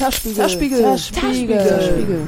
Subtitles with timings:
[0.00, 0.34] Zerspiegel.
[0.34, 0.80] Zerspiegel.
[0.80, 1.60] Zerspiegel.
[1.60, 2.22] Zerspiegel.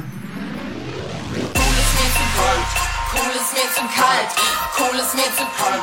[3.17, 4.29] Cool ist mir zu kalt.
[4.77, 5.81] Cool ist mir zu kalt.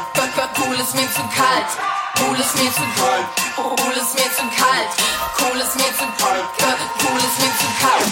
[0.54, 1.70] Cool ist mir zu kalt.
[2.22, 3.26] Cool ist mir zu kalt.
[3.58, 4.90] Cool ist mir zu kalt.
[5.34, 6.46] Cool ist mir zu kalt.
[7.02, 8.06] Cool ist mir zu kalt.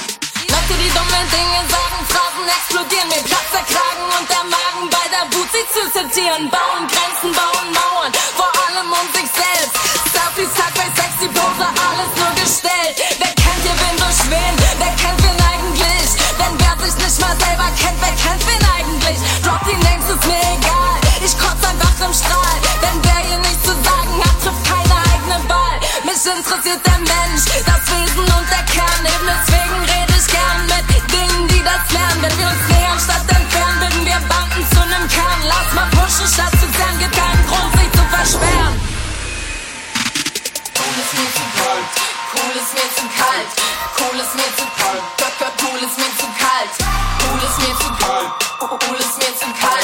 [0.50, 5.06] Leute, die dumme Dinge sagen, Phrasen explodieren, mir platzt der Kragen und der Magen bei
[5.06, 6.50] der Wut, sie zu zitieren.
[6.50, 9.78] Bauen Grenzen, bauen Mauern, vor allem um sich selbst.
[10.10, 12.98] Selfies, Tagway, sexy Pose, alles nur gestellt.
[13.22, 13.37] Wer
[13.88, 16.12] Wer kennt wen eigentlich?
[16.36, 19.18] Denn wer sich nicht mal selber kennt, wer kennt wen eigentlich?
[19.42, 20.96] Drop die Names, ist mir egal.
[21.24, 22.58] Ich kotz einfach im Strahl.
[22.84, 25.80] Denn wer hier nichts zu sagen hat, trifft keine eigene Wahl.
[26.04, 29.00] Mich interessiert der Mensch, das Wesen und der Kern.
[29.08, 32.20] Eben deswegen rede ich gern mit Dingen, die das lernen.
[32.20, 35.40] Wenn wir uns nähern statt entfernen, bilden wir Banden zu nem Kern.
[35.48, 36.57] Lass mal pushen statt
[42.58, 43.50] ist mir zu kalt,
[44.00, 45.02] cool ist mir zu kalt,
[45.62, 46.74] cool ist mir zu kalt,
[47.22, 49.77] cool ist mir zu kalt, cool ist mir zu kalt,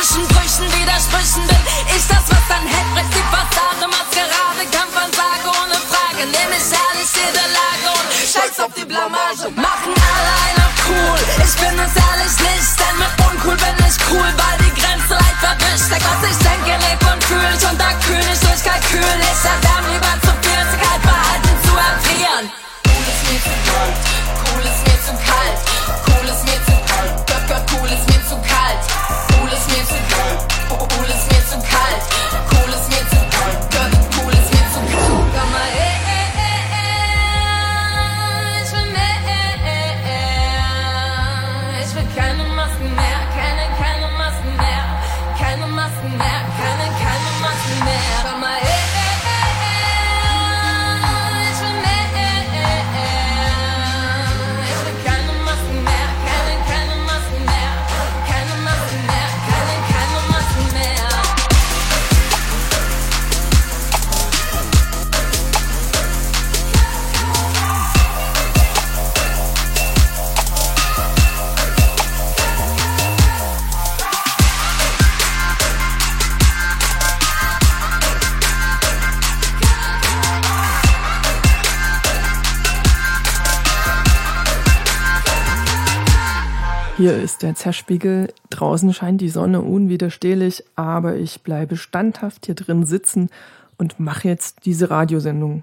[0.00, 1.62] zwischen Brüchen, Widersprüchen bin
[1.92, 2.88] ich das, was dann hält.
[2.94, 6.24] Bricht die Fassade, Maskerade, Kampfansage ohne Frage.
[6.24, 9.52] Nehm ich ehrlich jede Lage und scheiß auf die Blamage.
[9.60, 12.72] Machen alle einer cool, ich bin es ehrlich nicht.
[12.80, 15.88] Denn mit uncool bin ich cool, weil die Grenze leicht verwischt.
[15.92, 19.16] Denk, was ich denke, leb und fühl ich unterkühl nicht durch Kalkül.
[19.20, 22.44] Ich erwärm lieber zu viel, zu kalt behalten, zu erfrieren.
[22.88, 24.09] Cool ist mir
[87.00, 88.30] Hier ist der Zerspiegel.
[88.50, 93.30] Draußen scheint die Sonne unwiderstehlich, aber ich bleibe standhaft hier drin sitzen
[93.78, 95.62] und mache jetzt diese Radiosendung.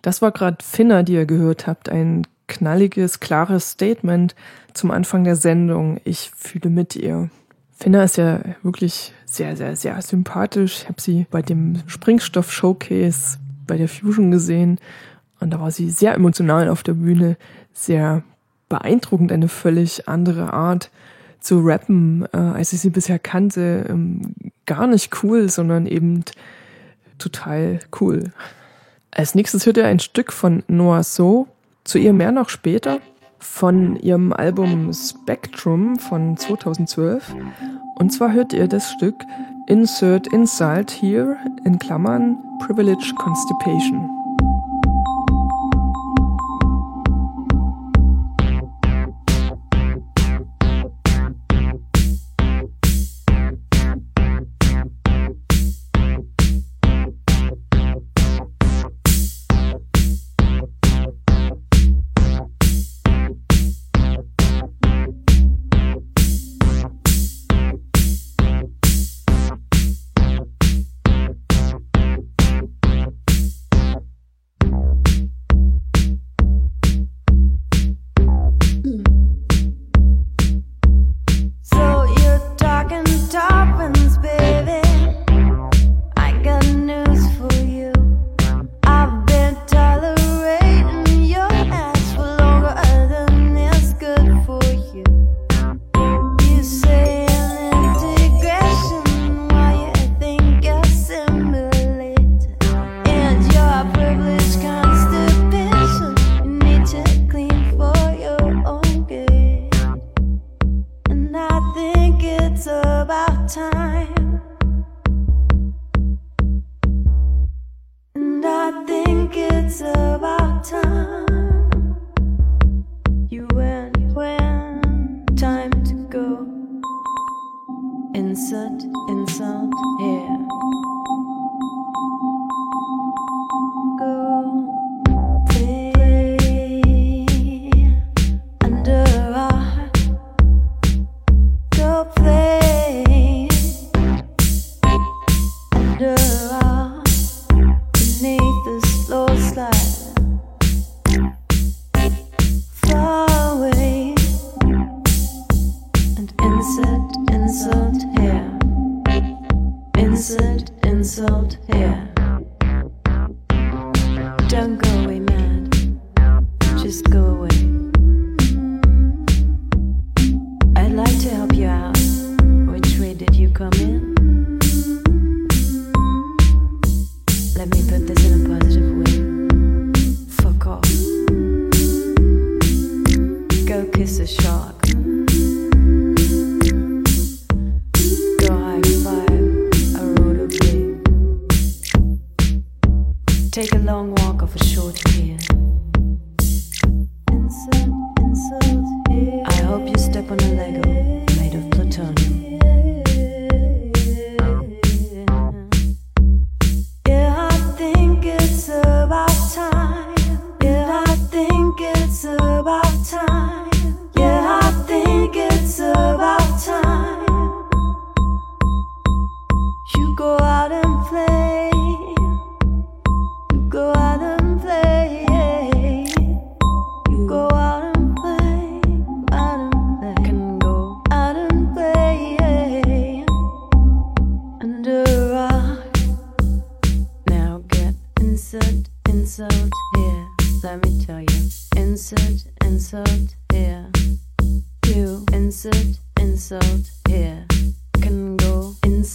[0.00, 1.88] Das war gerade Finna, die ihr gehört habt.
[1.88, 4.36] Ein knalliges, klares Statement
[4.74, 6.00] zum Anfang der Sendung.
[6.04, 7.30] Ich fühle mit ihr.
[7.76, 10.82] Finna ist ja wirklich sehr, sehr, sehr sympathisch.
[10.82, 14.78] Ich habe sie bei dem Springstoff-Showcase bei der Fusion gesehen
[15.40, 17.36] und da war sie sehr emotional auf der Bühne,
[17.72, 18.22] sehr
[18.68, 20.90] beeindruckend, eine völlig andere Art
[21.40, 23.86] zu rappen, äh, als ich sie bisher kannte.
[23.88, 24.34] Ähm,
[24.66, 26.24] gar nicht cool, sondern eben
[27.18, 28.32] total cool.
[29.10, 31.48] Als nächstes hört ihr ein Stück von Noah So,
[31.84, 33.00] zu ihr mehr noch später,
[33.38, 37.34] von ihrem Album Spectrum von 2012.
[37.94, 39.14] Und zwar hört ihr das Stück
[39.68, 44.17] Insert Insult Here in Klammern Privilege Constipation.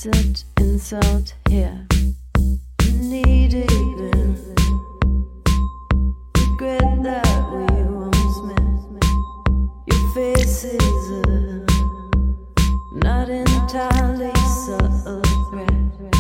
[0.06, 1.88] Insult, insult here.
[3.00, 4.36] Needed in.
[6.36, 9.06] Regret that we once met.
[9.88, 11.66] Your face is a,
[12.96, 14.36] not entirely
[14.66, 16.16] so a threat.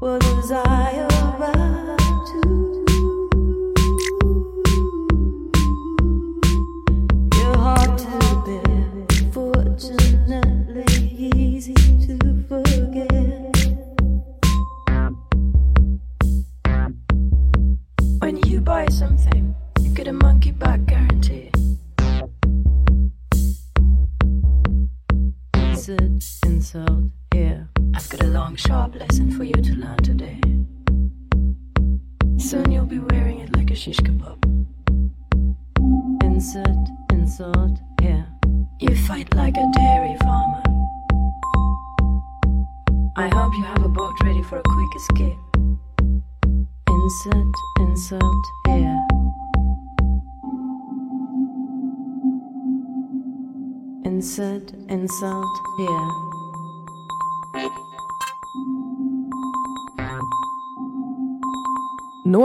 [0.00, 0.81] What was I?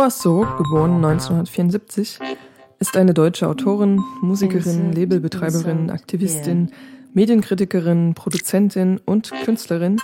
[0.06, 2.20] Soog, geboren 1974,
[2.78, 6.72] ist eine deutsche Autorin, Musikerin, Labelbetreiberin, Aktivistin,
[7.14, 9.98] Medienkritikerin, Produzentin und Künstlerin,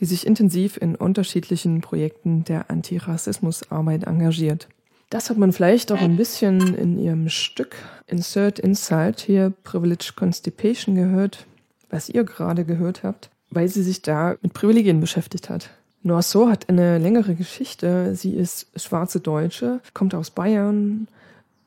[0.00, 4.68] die sich intensiv in unterschiedlichen Projekten der Antirassismusarbeit engagiert.
[5.08, 7.74] Das hat man vielleicht auch ein bisschen in ihrem Stück
[8.06, 11.46] Insert Inside hier Privilege Constipation gehört,
[11.88, 15.70] was ihr gerade gehört habt, weil sie sich da mit Privilegien beschäftigt hat.
[16.02, 18.14] Noisot hat eine längere Geschichte.
[18.14, 21.08] Sie ist schwarze Deutsche, kommt aus Bayern,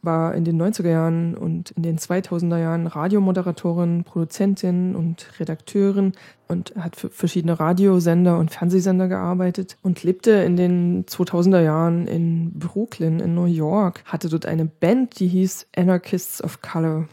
[0.02, 6.14] war in den 90er Jahren und in den 2000er Jahren Radiomoderatorin, Produzentin und Redakteurin
[6.48, 12.52] und hat für verschiedene Radiosender und Fernsehsender gearbeitet und lebte in den 2000er Jahren in
[12.58, 17.08] Brooklyn in New York, hatte dort eine Band, die hieß Anarchists of Color.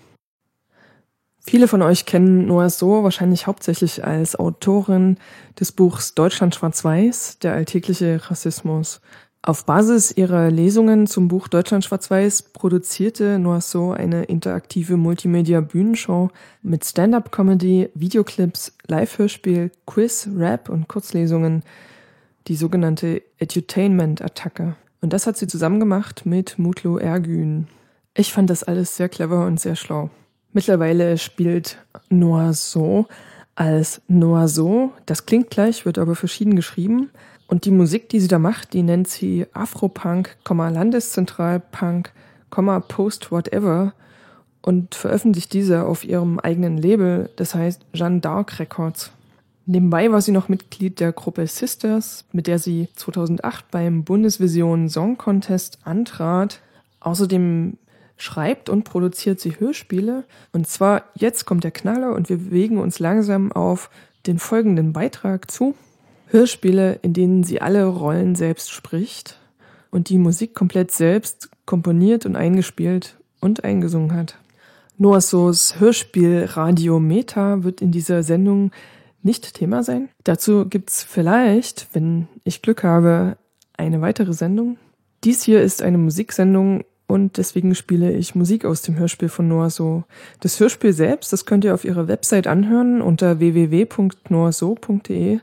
[1.48, 5.16] Viele von euch kennen Noah So wahrscheinlich hauptsächlich als Autorin
[5.58, 9.00] des Buchs Deutschland schwarz-weiß, der alltägliche Rassismus.
[9.40, 16.28] Auf Basis ihrer Lesungen zum Buch Deutschland schwarz-weiß produzierte Noah So eine interaktive Multimedia-Bühnenshow
[16.60, 21.62] mit Stand-up-Comedy, Videoclips, Live-Hörspiel, Quiz, Rap und Kurzlesungen,
[22.46, 24.76] die sogenannte Edutainment-Attacke.
[25.00, 27.68] Und das hat sie zusammen gemacht mit Mutlu Ergün.
[28.12, 30.10] Ich fand das alles sehr clever und sehr schlau.
[30.58, 33.06] Mittlerweile spielt Noah So
[33.54, 34.92] als Noazo.
[35.06, 37.10] Das klingt gleich, wird aber verschieden geschrieben.
[37.46, 42.12] Und die Musik, die sie da macht, die nennt sie Afropunk, Landeszentralpunk,
[42.50, 43.92] Post-Whatever
[44.60, 49.12] und veröffentlicht diese auf ihrem eigenen Label, das heißt Jeanne d'Arc Records.
[49.66, 55.18] Nebenbei war sie noch Mitglied der Gruppe Sisters, mit der sie 2008 beim Bundesvision Song
[55.18, 56.58] Contest antrat.
[56.98, 57.78] Außerdem
[58.18, 60.24] schreibt und produziert sie Hörspiele.
[60.52, 63.90] Und zwar jetzt kommt der Knaller und wir bewegen uns langsam auf
[64.26, 65.74] den folgenden Beitrag zu.
[66.26, 69.38] Hörspiele, in denen sie alle Rollen selbst spricht
[69.90, 74.36] und die Musik komplett selbst komponiert und eingespielt und eingesungen hat.
[74.98, 78.72] Noasos Hörspiel Radio Meta wird in dieser Sendung
[79.22, 80.08] nicht Thema sein.
[80.24, 83.36] Dazu gibt's vielleicht, wenn ich Glück habe,
[83.76, 84.76] eine weitere Sendung.
[85.24, 90.04] Dies hier ist eine Musiksendung und deswegen spiele ich Musik aus dem Hörspiel von Noaso.
[90.40, 95.40] Das Hörspiel selbst, das könnt ihr auf ihrer Website anhören unter www.noaso.de.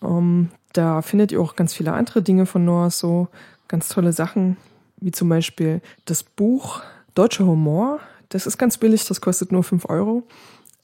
[0.00, 3.28] Um, ähm, da findet ihr auch ganz viele andere Dinge von Noaso,
[3.68, 4.56] ganz tolle Sachen,
[4.98, 6.80] wie zum Beispiel das Buch
[7.14, 10.22] Deutscher Humor, das ist ganz billig, das kostet nur 5 Euro.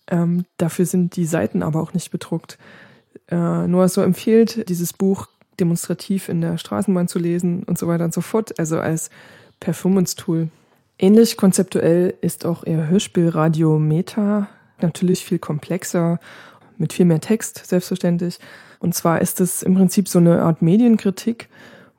[0.08, 2.58] Ähm, dafür sind die Seiten aber auch nicht bedruckt.
[3.28, 8.04] Äh, Noah so empfiehlt, dieses Buch demonstrativ in der Straßenbahn zu lesen und so weiter
[8.04, 9.08] und so fort, also als
[9.64, 10.48] Performance-Tool.
[10.98, 14.48] Ähnlich konzeptuell ist auch ihr Hörspielradio Meta,
[14.80, 16.20] natürlich viel komplexer,
[16.76, 18.38] mit viel mehr Text, selbstverständlich.
[18.78, 21.48] Und zwar ist es im Prinzip so eine Art Medienkritik,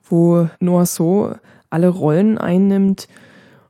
[0.08, 1.34] wo Noah So
[1.68, 3.08] alle Rollen einnimmt,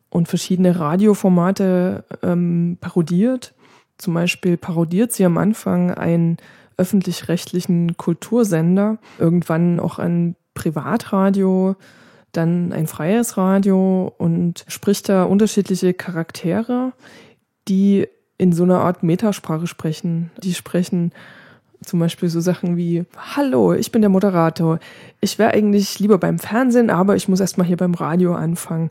[0.09, 3.55] und verschiedene Radioformate ähm, parodiert.
[3.99, 6.39] Zum Beispiel parodiert sie am Anfang einen
[6.79, 11.77] öffentlich-rechtlichen Kultursender, irgendwann auch ein Privatradio,
[12.37, 16.93] dann ein freies Radio und spricht da unterschiedliche Charaktere,
[17.69, 18.07] die
[18.39, 20.31] in so einer Art Metasprache sprechen.
[20.43, 21.13] Die sprechen
[21.83, 24.79] zum Beispiel so Sachen wie, hallo, ich bin der Moderator.
[25.21, 28.91] Ich wäre eigentlich lieber beim Fernsehen, aber ich muss erstmal hier beim Radio anfangen.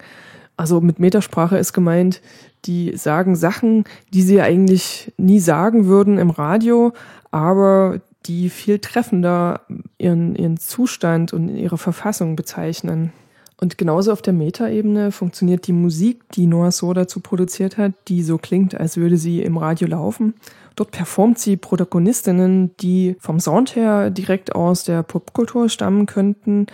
[0.57, 2.21] Also mit Metasprache ist gemeint,
[2.65, 3.83] die sagen Sachen,
[4.13, 6.93] die sie eigentlich nie sagen würden im Radio,
[7.31, 9.61] aber die viel treffender
[9.97, 13.11] ihren, ihren Zustand und ihre Verfassung bezeichnen.
[13.57, 18.21] Und genauso auf der Metaebene funktioniert die Musik, die Noah So dazu produziert hat, die
[18.21, 20.33] so klingt, als würde sie im Radio laufen.
[20.75, 26.67] Dort performt sie Protagonistinnen, die vom Sound her direkt aus der Popkultur stammen könnten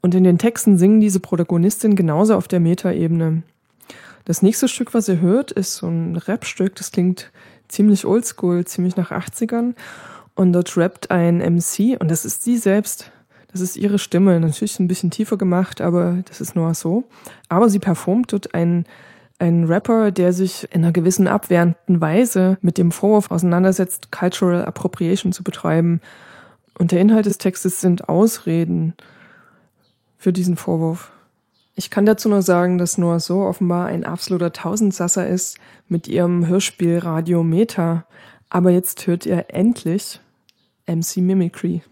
[0.00, 3.42] und in den Texten singen diese Protagonistin genauso auf der Metaebene.
[4.24, 7.32] Das nächste Stück, was ihr hört, ist so ein Rap-Stück, das klingt
[7.68, 9.74] ziemlich oldschool, ziemlich nach 80ern.
[10.34, 13.10] Und dort rappt ein MC und das ist sie selbst.
[13.50, 17.04] Das ist ihre Stimme, natürlich ein bisschen tiefer gemacht, aber das ist nur so.
[17.48, 18.84] Aber sie performt dort einen,
[19.38, 25.32] einen Rapper, der sich in einer gewissen abwehrenden Weise mit dem Vorwurf auseinandersetzt, Cultural Appropriation
[25.32, 26.00] zu betreiben.
[26.78, 28.94] Und der Inhalt des Textes sind Ausreden
[30.18, 31.10] für diesen Vorwurf.
[31.74, 36.46] Ich kann dazu nur sagen, dass Noah So offenbar ein absoluter Tausendsasser ist mit ihrem
[36.46, 38.04] Hörspiel Radio Meta.
[38.50, 40.20] Aber jetzt hört ihr endlich
[40.86, 41.82] MC Mimicry.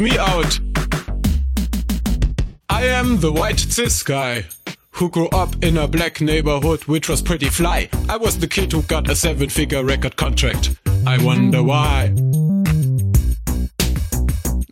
[0.00, 0.60] Me out.
[2.68, 4.44] I am the white cis guy.
[4.98, 7.88] who grew up in a black neighborhood, which was pretty fly.
[8.08, 10.76] I was the kid who got a seven figure record contract.
[11.06, 12.12] I wonder why.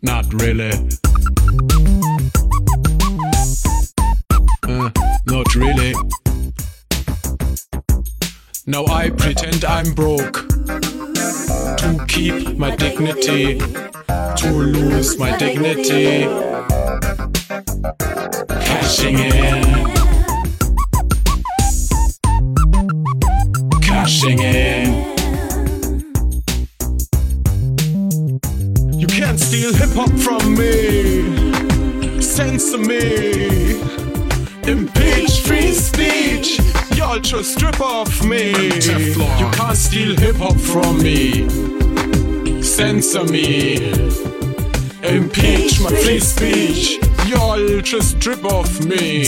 [0.01, 0.71] Not really.
[4.63, 4.91] Uh,
[5.25, 5.93] not really.
[8.65, 10.45] Now I pretend I'm broke
[11.87, 13.57] to keep my dignity,
[14.37, 16.25] to lose my dignity.
[18.67, 19.63] Cashing in.
[23.81, 25.15] Cashing in.
[28.99, 33.79] You can't steal hip hop from me, censor me,
[34.67, 36.59] impeach free speech.
[36.97, 38.49] Y'all just strip off me.
[38.49, 41.47] You can't steal hip hop from me,
[42.63, 43.75] censor me,
[45.03, 46.97] impeach my free speech.
[47.27, 49.25] Y'all just strip off me.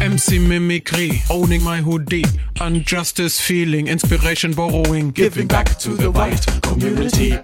[0.00, 2.24] MC mimicry, owning my hoodie,
[2.58, 7.38] injustice feeling, inspiration borrowing, giving back to the white community.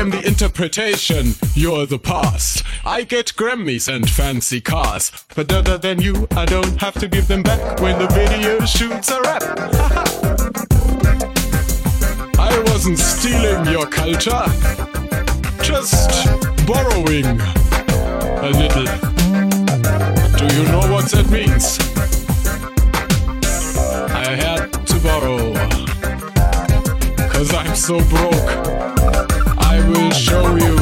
[0.00, 2.64] Am the interpretation, you're the past.
[2.86, 7.28] I get Grammys and fancy cars, but other than you, I don't have to give
[7.28, 9.42] them back when the video shoots a rap.
[12.38, 14.46] I wasn't stealing your culture,
[15.62, 16.24] just
[16.66, 17.38] borrowing
[18.40, 18.86] a little.
[20.38, 21.78] Do you know what that means?
[24.14, 25.52] I had to borrow,
[27.28, 28.60] cause I'm so broke.
[29.80, 30.76] I will show you.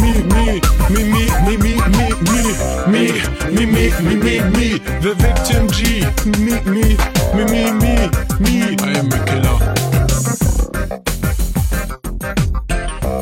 [0.00, 0.60] Me, me,
[0.90, 2.42] me, me, me, me, me, me,
[2.86, 3.04] me,
[3.50, 4.68] me, me, me, me, me,
[5.00, 5.78] the victim G.
[6.26, 6.86] Me, me,
[7.34, 7.94] me, me, me,
[8.40, 8.52] me.
[8.76, 9.58] I am a killer.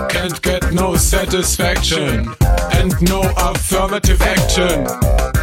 [0.09, 2.35] Can't get no satisfaction
[2.73, 5.38] and no affirmative action.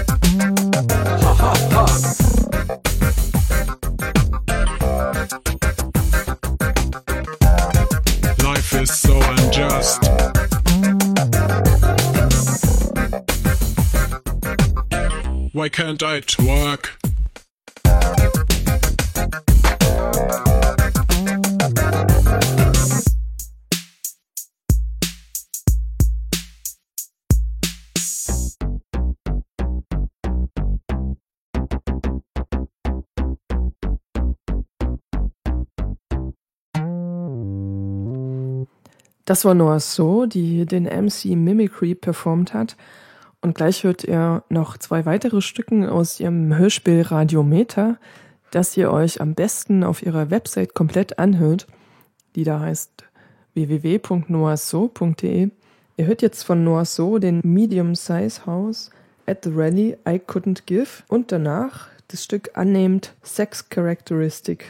[15.66, 16.96] Why can't I twerk?
[39.26, 42.78] Das war Noah So, die den MC Mimicry performt hat.
[43.46, 48.00] Und gleich hört ihr noch zwei weitere Stücken aus ihrem Hörspiel Radiometer,
[48.50, 51.68] das ihr euch am besten auf ihrer Website komplett anhört,
[52.36, 53.04] die da heißt
[53.54, 55.52] www.noahso.de.
[55.96, 58.90] Ihr hört jetzt von Noah So den Medium Size House
[59.28, 64.66] at the Rally I Couldn't Give und danach das Stück annehmend Sex Characteristic.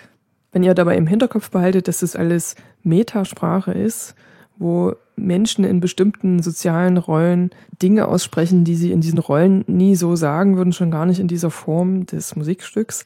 [0.52, 4.16] Wenn ihr dabei im Hinterkopf behaltet, dass das alles Metasprache ist,
[4.58, 10.16] wo Menschen in bestimmten sozialen Rollen Dinge aussprechen, die sie in diesen Rollen nie so
[10.16, 13.06] sagen würden, schon gar nicht in dieser Form des Musikstücks,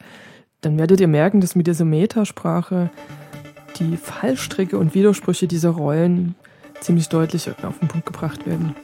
[0.62, 2.90] dann werdet ihr merken, dass mit dieser Metasprache
[3.80, 6.36] die Fallstricke und Widersprüche dieser Rollen
[6.82, 8.76] ziemlich deutlich auf den Punkt gebracht werden.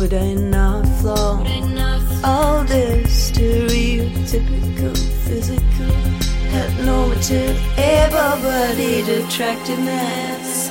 [0.00, 1.46] Would I not flaunt
[2.24, 5.94] all this stereotypical, physical,
[6.48, 10.70] heteronormative, able-bodied attractiveness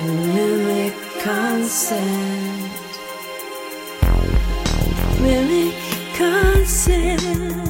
[0.00, 2.72] and mimic consent?
[5.20, 5.74] mimic
[6.16, 7.63] consent.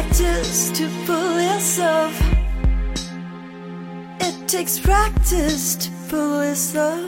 [0.00, 2.18] Practice to pull yourself.
[4.18, 7.04] It takes practice to pull yourself.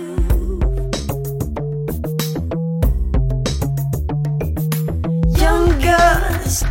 [5.41, 6.65] Young girls,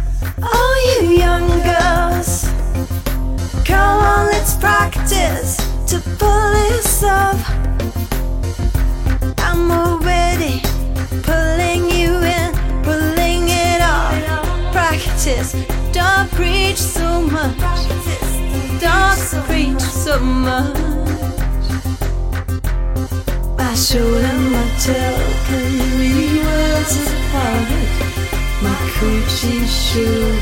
[0.44, 2.30] oh you young girls,
[3.66, 5.58] come on, let's practice
[5.88, 7.40] to pull yourself.
[9.40, 10.62] I'm already
[11.24, 12.01] pulling you
[15.24, 15.54] Practice,
[15.92, 17.56] don't preach so much.
[18.82, 20.76] Don't preach so much.
[23.60, 24.66] I show them my
[25.96, 27.70] read words apart.
[28.64, 29.68] My coochie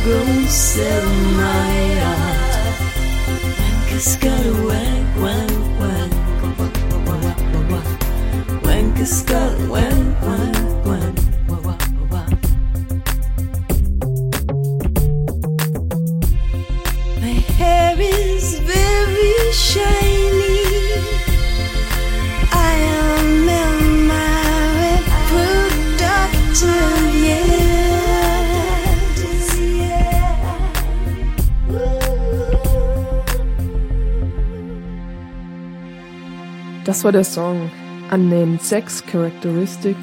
[0.06, 1.74] gon' sell my
[2.06, 2.80] art.
[3.60, 6.14] Wanker's got a wank, wank, wank.
[8.64, 10.59] Wanker's got a wank, wank.
[36.90, 37.70] Das war der Song
[38.12, 39.96] Unnamed Sex Characteristic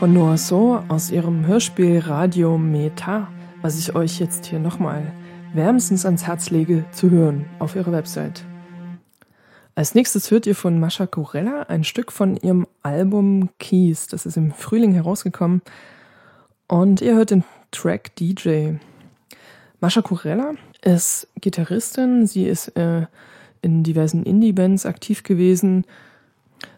[0.00, 3.28] von Noah So aus ihrem Hörspiel Radio Meta,
[3.62, 5.12] was ich euch jetzt hier nochmal
[5.54, 8.44] wärmstens ans Herz lege zu hören auf ihrer Website.
[9.76, 14.08] Als nächstes hört ihr von Mascha Corella ein Stück von ihrem Album Keys.
[14.08, 15.62] Das ist im Frühling herausgekommen.
[16.66, 18.70] Und ihr hört den Track DJ.
[19.78, 22.26] Mascha Corella ist Gitarristin.
[22.26, 23.06] Sie ist äh,
[23.66, 25.84] in diversen Indie-Bands aktiv gewesen,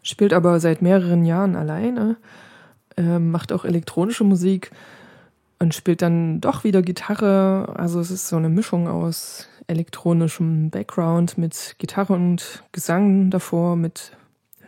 [0.03, 2.17] spielt aber seit mehreren Jahren alleine,
[2.97, 4.71] äh, macht auch elektronische Musik
[5.59, 7.75] und spielt dann doch wieder Gitarre.
[7.77, 14.13] Also es ist so eine Mischung aus elektronischem Background mit Gitarre und Gesang davor, mit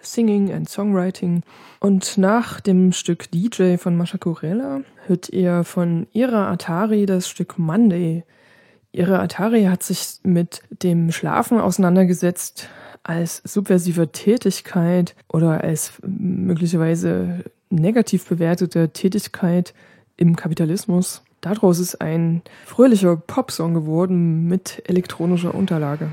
[0.03, 1.43] Singing and Songwriting.
[1.81, 7.59] Und nach dem Stück DJ von Mascha Corella hört ihr von Ira Atari das Stück
[7.59, 8.25] Monday.
[8.93, 12.69] Ira Atari hat sich mit dem Schlafen auseinandergesetzt
[13.03, 19.75] als subversive Tätigkeit oder als möglicherweise negativ bewertete Tätigkeit
[20.17, 21.23] im Kapitalismus.
[21.41, 26.11] Daraus ist ein fröhlicher Popsong geworden mit elektronischer Unterlage.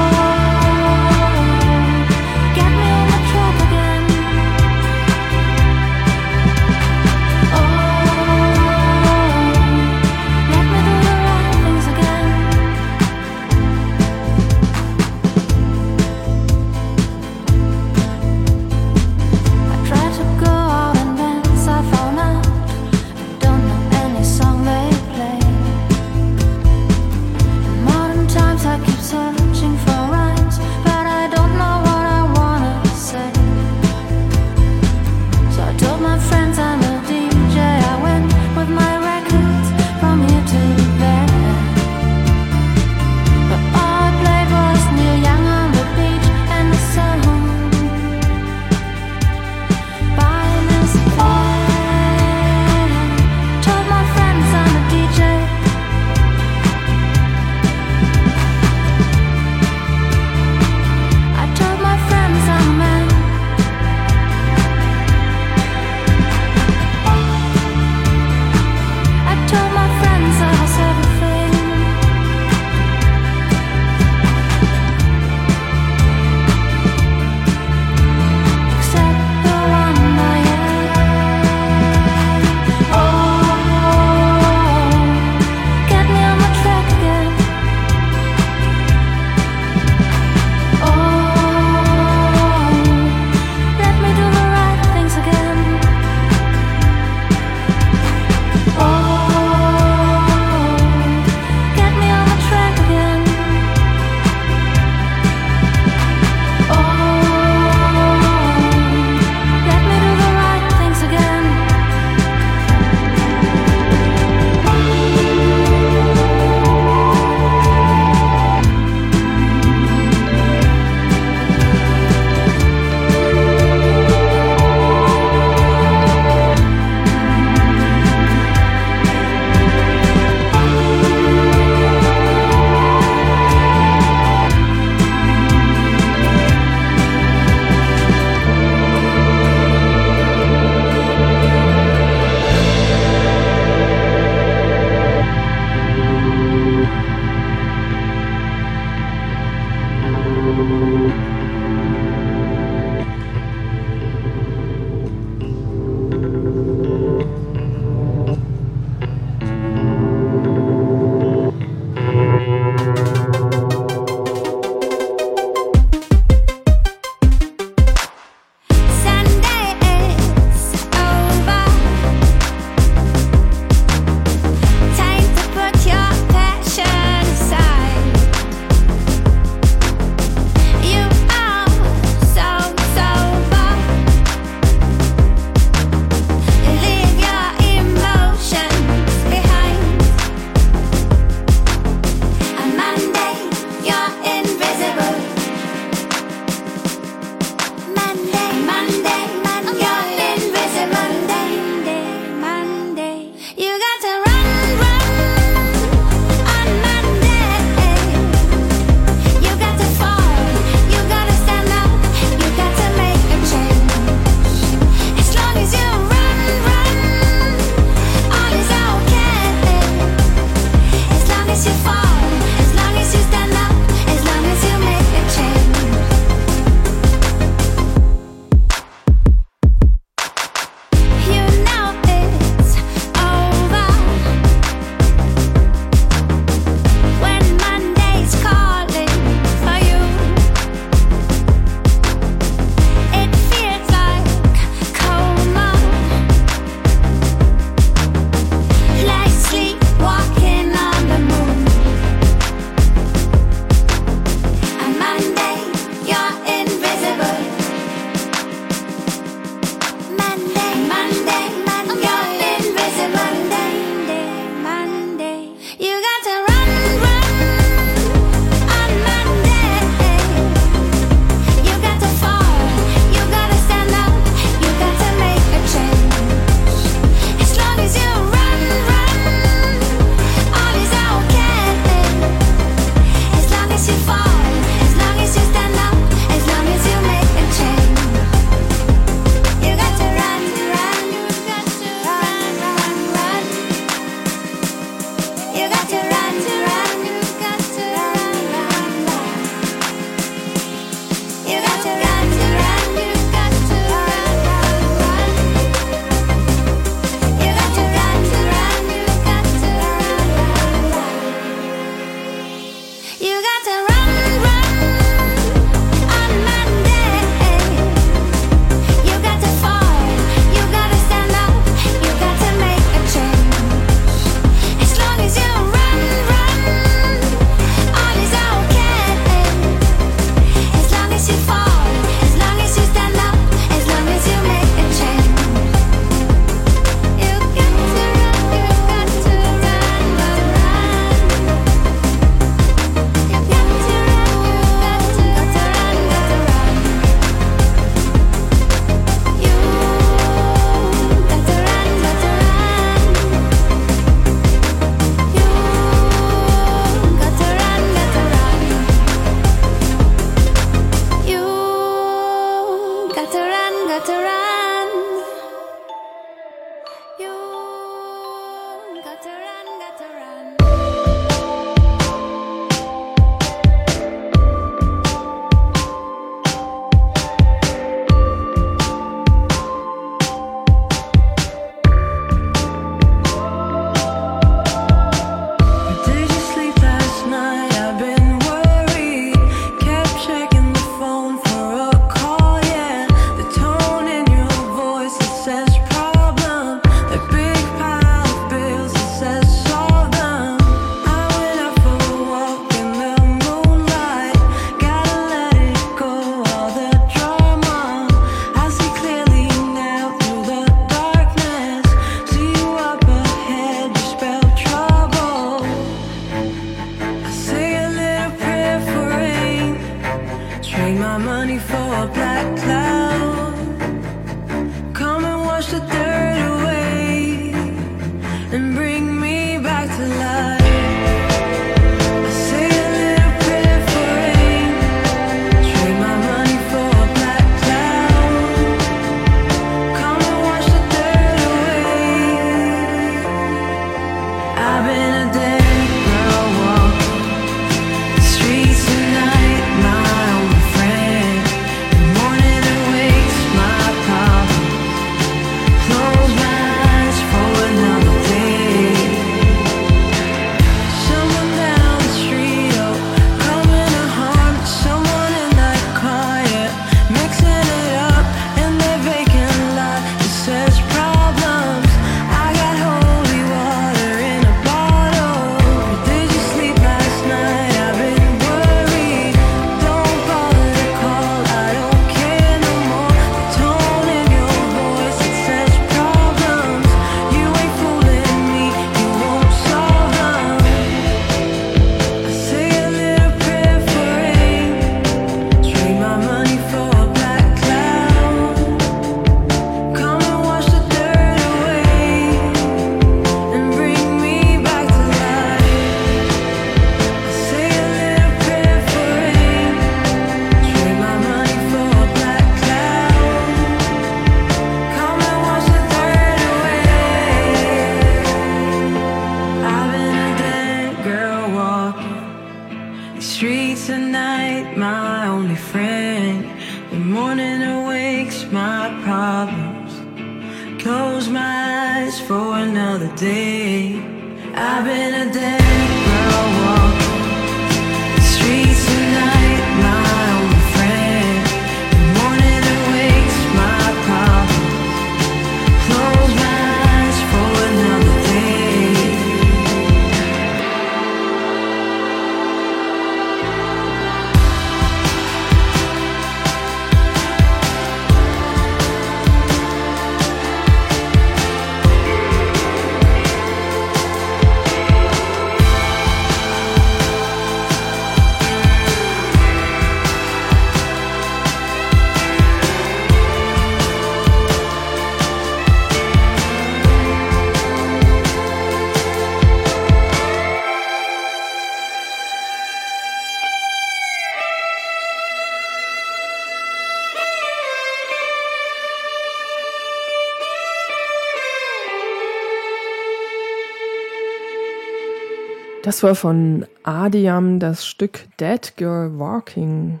[595.86, 600.00] Das war von Adiam das Stück Dead Girl Walking.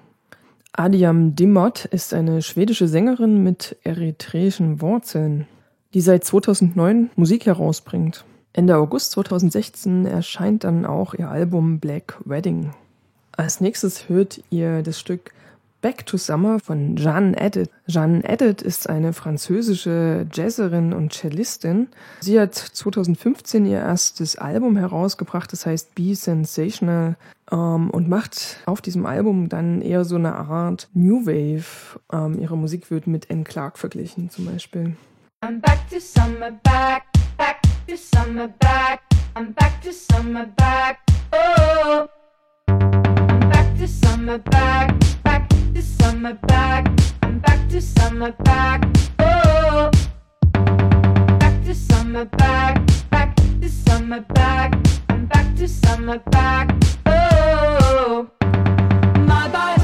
[0.72, 5.46] Adiam Dimot ist eine schwedische Sängerin mit eritreischen Wurzeln,
[5.94, 8.24] die seit 2009 Musik herausbringt.
[8.52, 12.72] Ende August 2016 erscheint dann auch ihr Album Black Wedding.
[13.30, 15.34] Als nächstes hört ihr das Stück
[15.80, 17.70] Back to Summer von Jeanne Edit.
[17.86, 21.88] Jeanne Edit ist eine französische Jazzerin und Cellistin.
[22.20, 27.16] Sie hat 2015 ihr erstes Album herausgebracht, das heißt Be Sensational,
[27.52, 32.00] ähm, und macht auf diesem Album dann eher so eine Art New Wave.
[32.12, 34.96] Ähm, ihre Musik wird mit Anne Clark verglichen zum Beispiel.
[35.44, 37.04] I'm back to summer, back,
[37.36, 39.02] back to summer, back.
[39.34, 40.98] I'm back to summer, back.
[41.30, 42.06] Oh,
[43.76, 46.86] back to summer, back, back to summer, back.
[47.22, 48.82] I'm back to summer, back.
[49.18, 49.90] Oh,
[51.38, 54.74] back to summer, back, back to summer, back.
[55.10, 56.74] I'm back to summer, back.
[57.04, 58.30] Oh,
[59.26, 59.75] my body,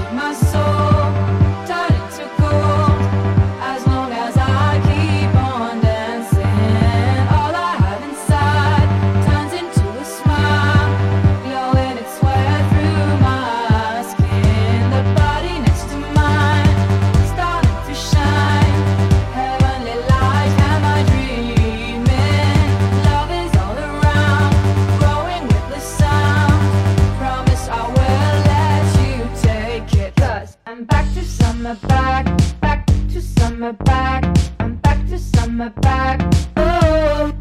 [35.63, 36.21] summer, back.
[36.57, 37.33] Oh,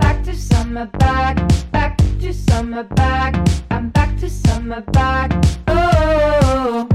[0.00, 1.36] back to summer, back,
[1.72, 3.34] back to summer, back.
[3.70, 5.32] I'm back to summer, back.
[5.66, 6.88] Oh,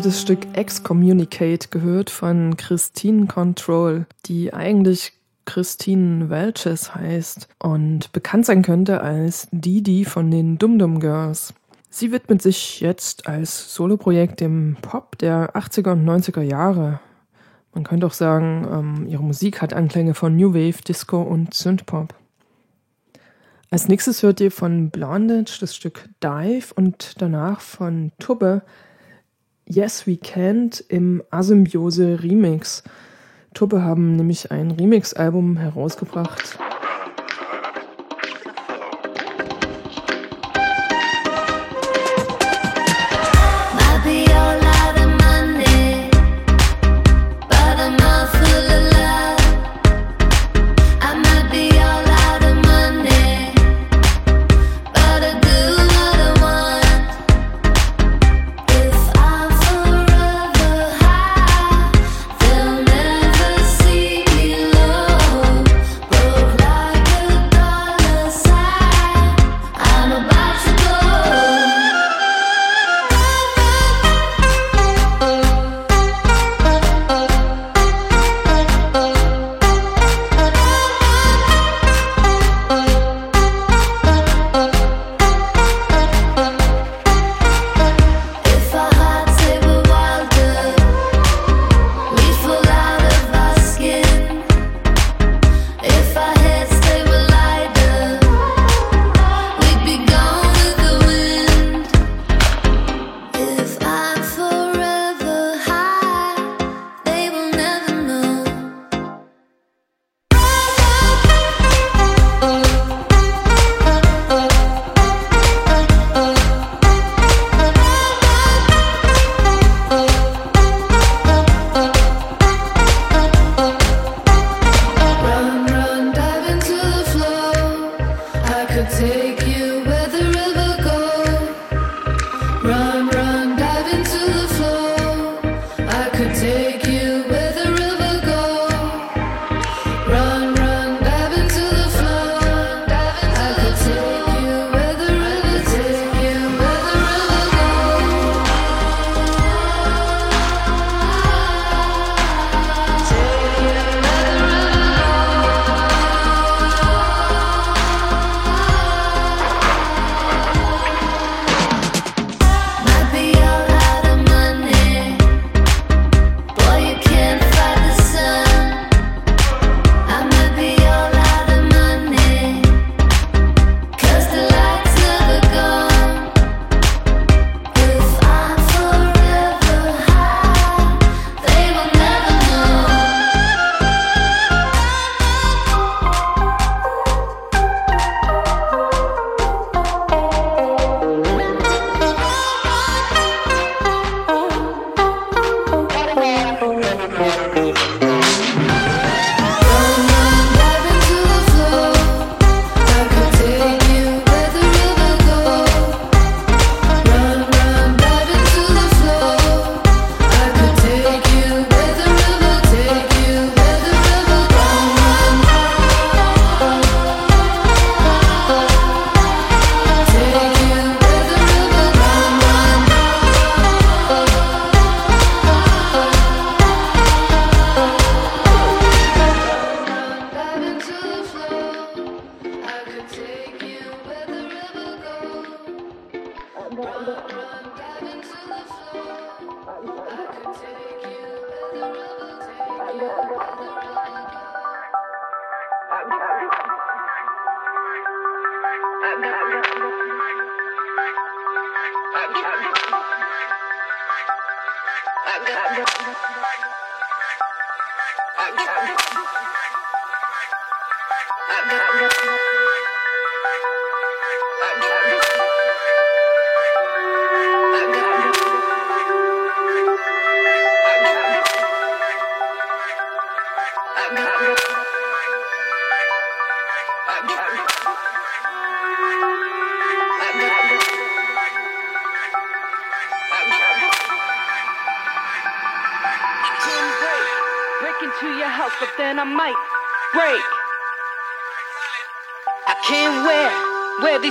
[0.00, 5.12] ihr das Stück Excommunicate gehört von Christine Control, die eigentlich
[5.44, 11.52] Christine Welches heißt und bekannt sein könnte als Didi von den Dum Dum Girls.
[11.90, 17.00] Sie widmet sich jetzt als Soloprojekt dem Pop der 80er und 90er Jahre.
[17.74, 22.14] Man könnte auch sagen, ähm, ihre Musik hat Anklänge von New Wave, Disco und Synthpop.
[23.70, 28.62] Als nächstes hört ihr von Blondage das Stück Dive und danach von Tubbe
[29.66, 32.82] Yes We Can't im Asymbiose Remix.
[33.54, 36.58] Tuppe haben nämlich ein Remix-Album herausgebracht.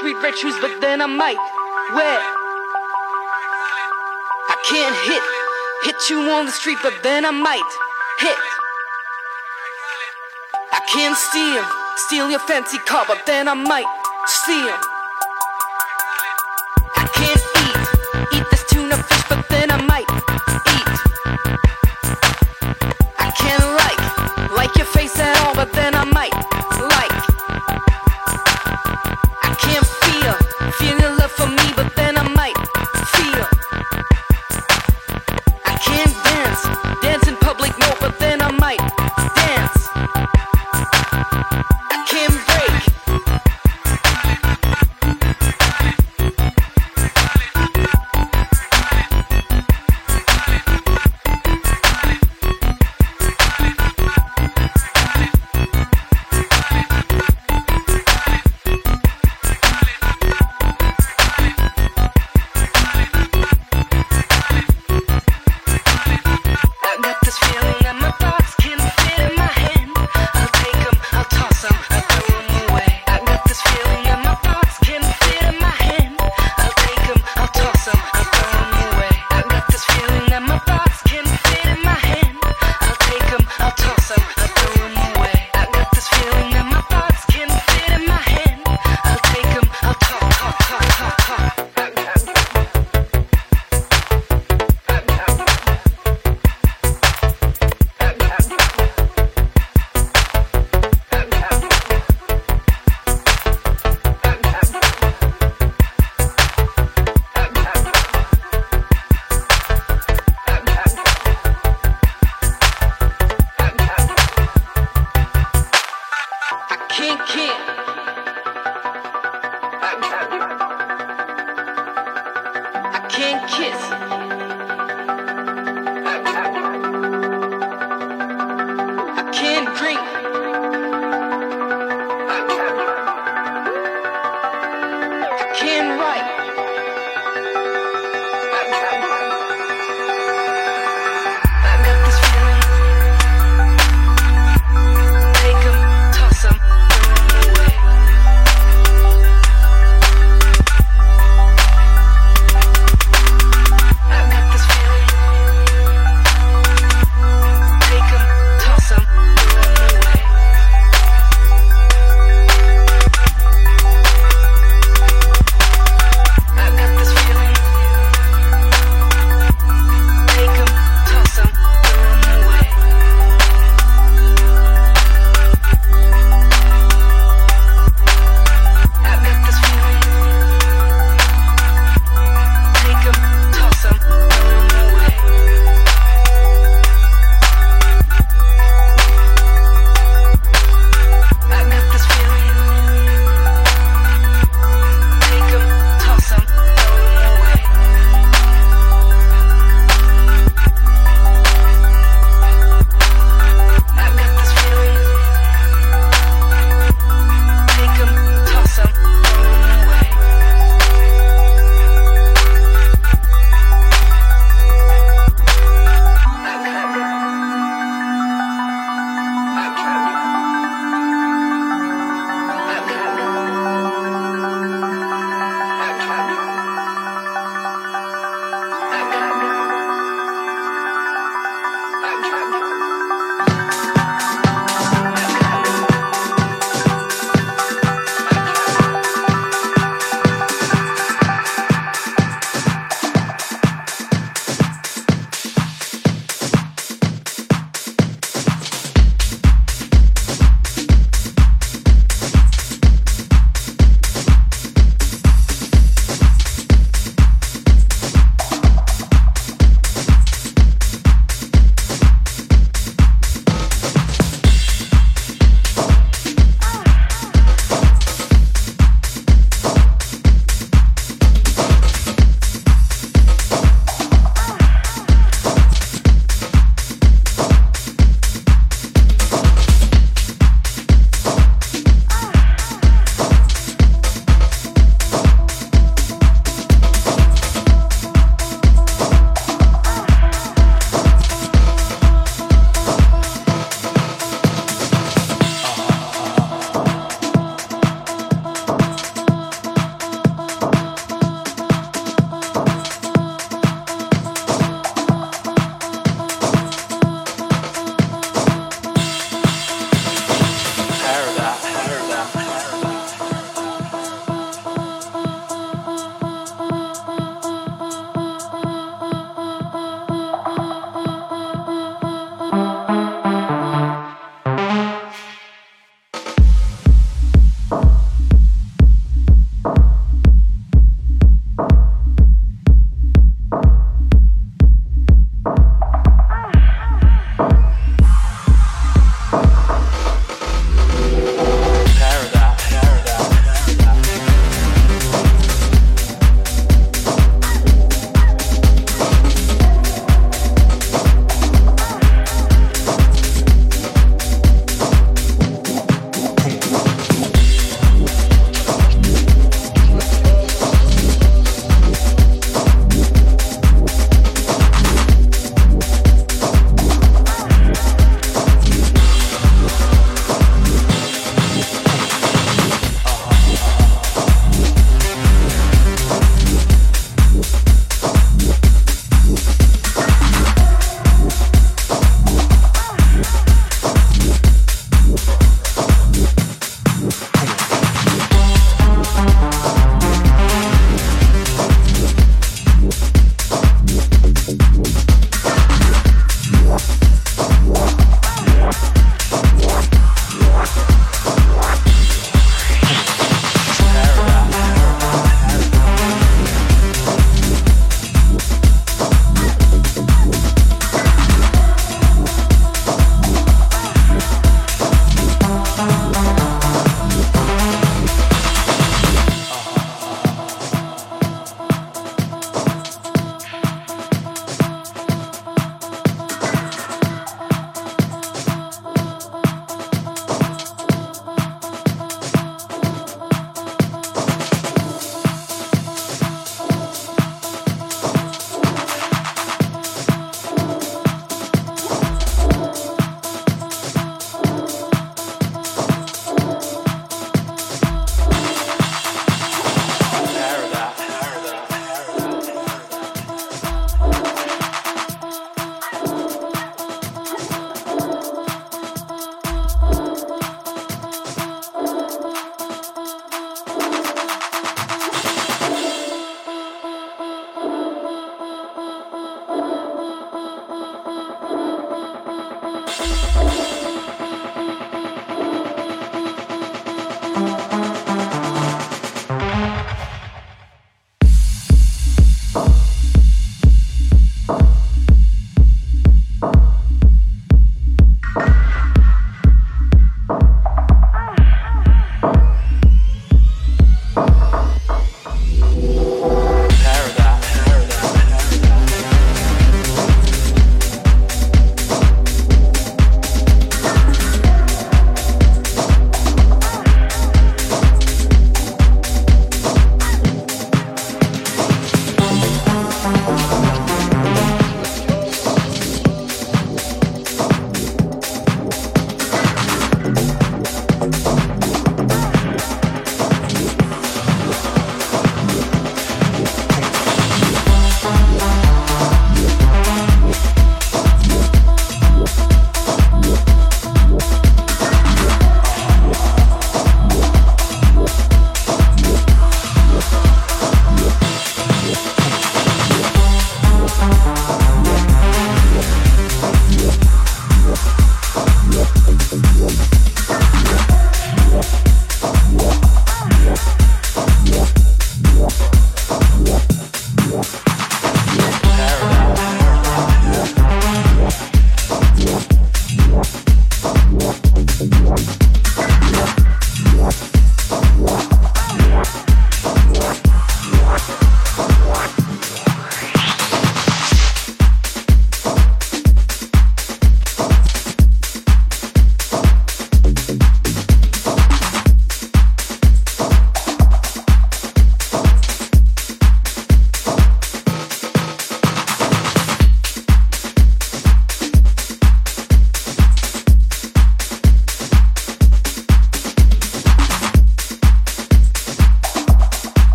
[0.00, 1.36] sweet shoes, but then I might
[1.92, 2.22] wet.
[4.48, 5.22] I can't hit,
[5.84, 7.70] hit you on the street, but then I might
[8.18, 8.36] hit.
[10.72, 11.64] I can't steal,
[11.96, 13.84] steal your fancy car, but then I might
[14.26, 14.89] steal.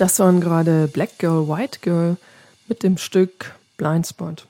[0.00, 2.16] Das waren gerade Black Girl, White Girl
[2.68, 4.46] mit dem Stück Blindspot.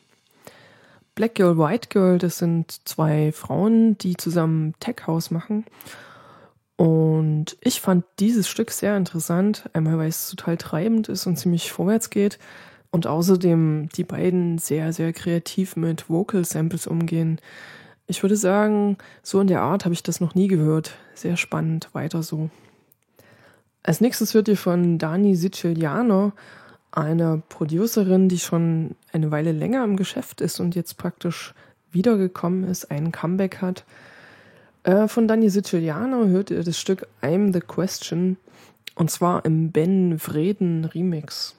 [1.17, 5.65] Black Girl, White Girl, das sind zwei Frauen, die zusammen Tech House machen.
[6.77, 11.73] Und ich fand dieses Stück sehr interessant, einmal weil es total treibend ist und ziemlich
[11.73, 12.39] vorwärts geht
[12.93, 17.41] und außerdem die beiden sehr, sehr kreativ mit Vocal Samples umgehen.
[18.07, 20.95] Ich würde sagen, so in der Art habe ich das noch nie gehört.
[21.17, 22.51] Sehr spannend, weiter so.
[23.83, 26.33] Als nächstes hört ihr von Dani Siciliano,
[26.93, 31.55] eine Producerin, die schon eine Weile länger im Geschäft ist und jetzt praktisch
[31.93, 33.85] wiedergekommen ist, einen Comeback hat.
[34.83, 38.37] Äh, von Dani Siciliano hört ihr das Stück I'm the Question
[38.95, 41.57] und zwar im Ben Vreden Remix.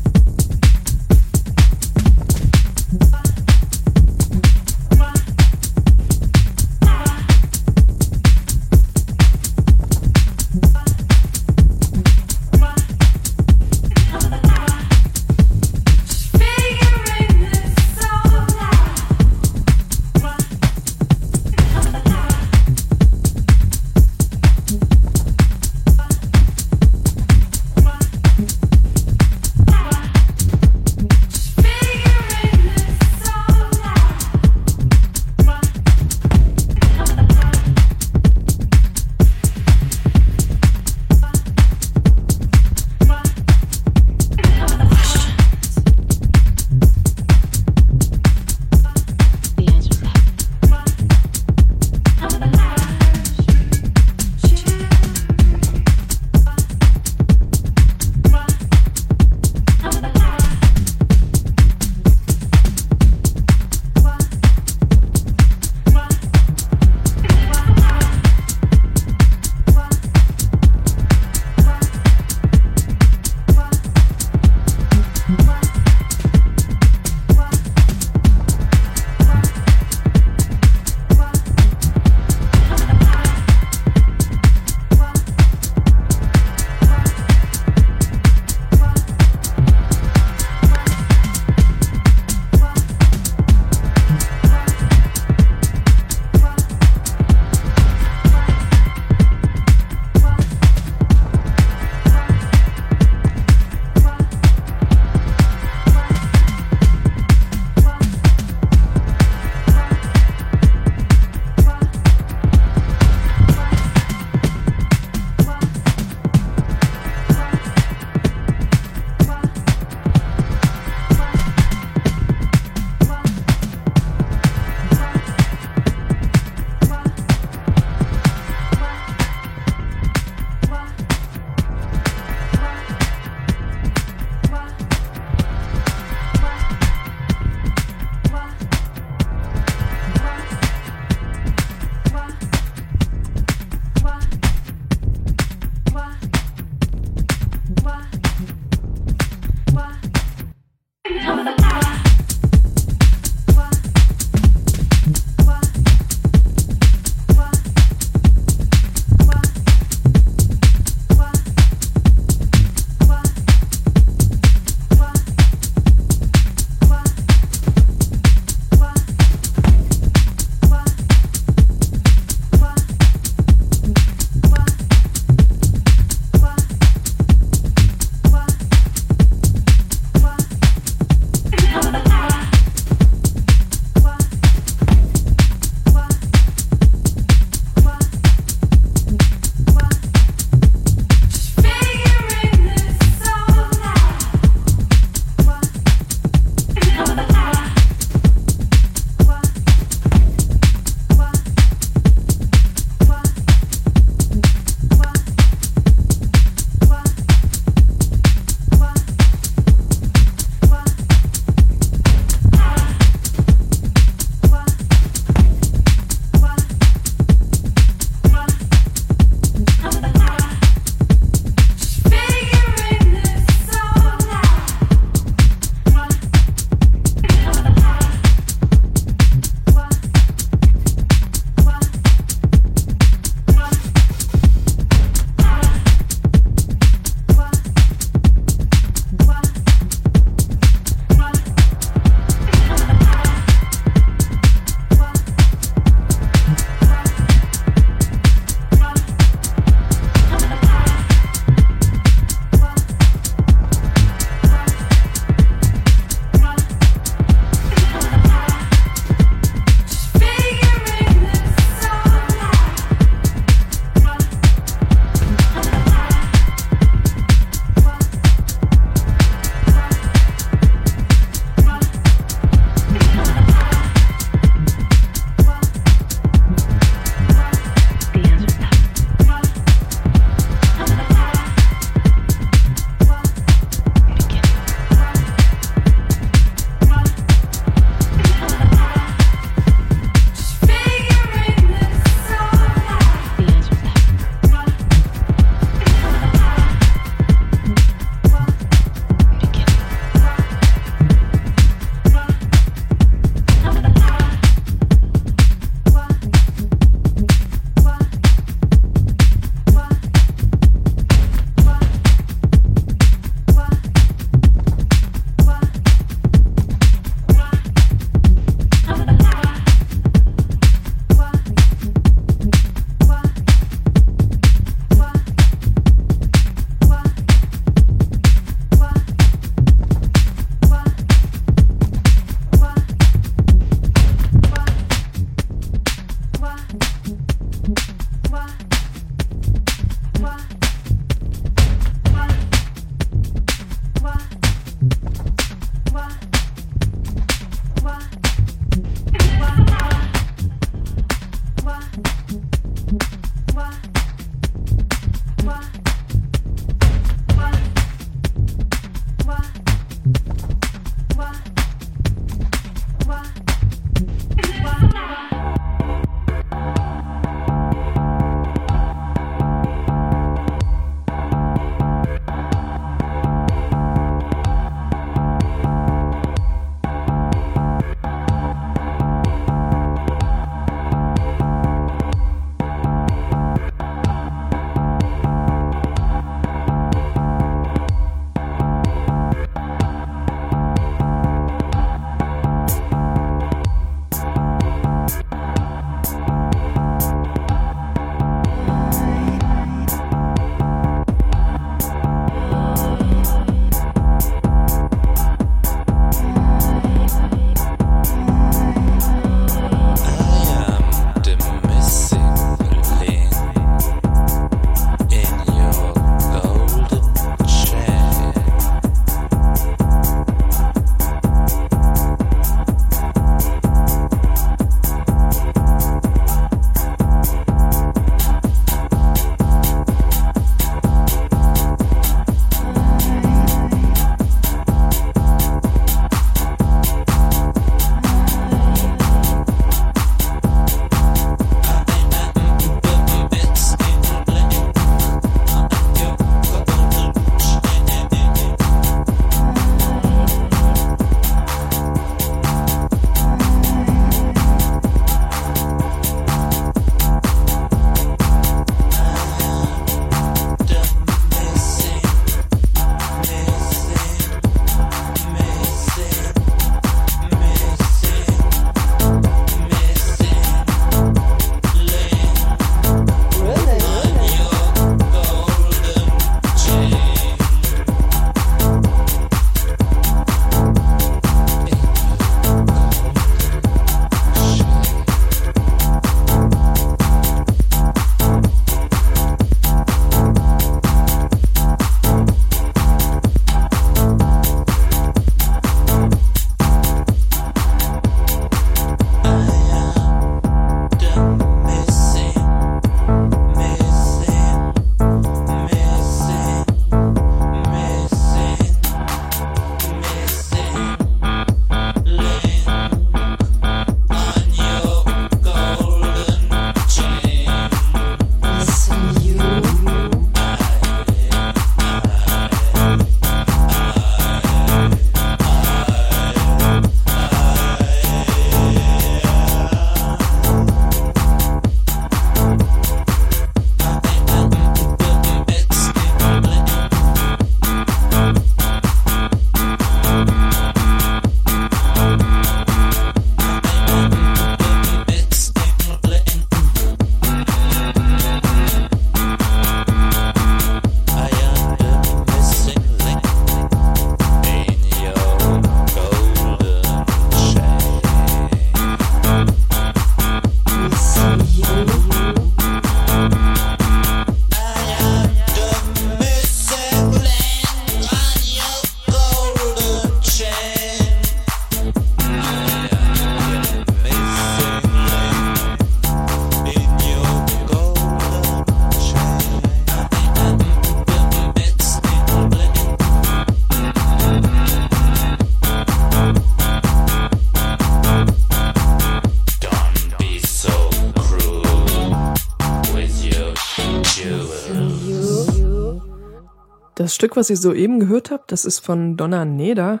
[597.20, 600.00] Stück, was ihr soeben gehört habt, das ist von Donna Neda,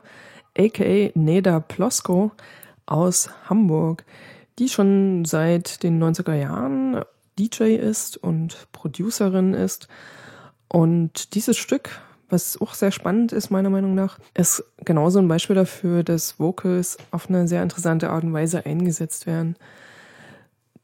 [0.56, 2.30] aka Neda Plosko
[2.86, 4.06] aus Hamburg,
[4.58, 7.04] die schon seit den 90er Jahren
[7.38, 9.86] DJ ist und Producerin ist.
[10.68, 11.90] Und dieses Stück,
[12.30, 16.96] was auch sehr spannend ist, meiner Meinung nach, ist genauso ein Beispiel dafür, dass Vocals
[17.10, 19.56] auf eine sehr interessante Art und Weise eingesetzt werden.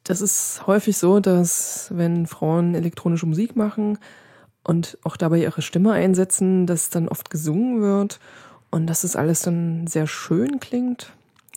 [0.04, 3.96] Das ist häufig so, dass wenn Frauen elektronische Musik machen
[4.66, 8.18] und auch dabei ihre Stimme einsetzen, dass dann oft gesungen wird
[8.70, 11.12] und dass es alles dann sehr schön klingt,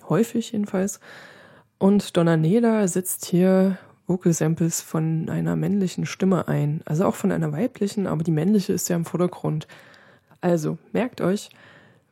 [0.07, 0.99] häufig jedenfalls.
[1.79, 7.31] Und Donna Neda setzt hier Vocal Samples von einer männlichen Stimme ein, also auch von
[7.31, 9.67] einer weiblichen, aber die männliche ist ja im Vordergrund.
[10.39, 11.49] Also merkt euch,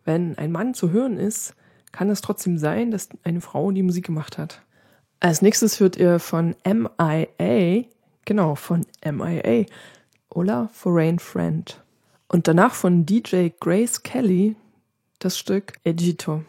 [0.03, 1.53] wenn ein Mann zu hören ist,
[1.91, 4.63] kann es trotzdem sein, dass eine Frau die Musik gemacht hat.
[5.19, 7.83] Als nächstes hört ihr von MIA,
[8.25, 9.65] genau, von MIA,
[10.37, 11.81] Ola Foreign Friend.
[12.27, 14.55] Und danach von DJ Grace Kelly
[15.17, 16.43] das Stück Egito.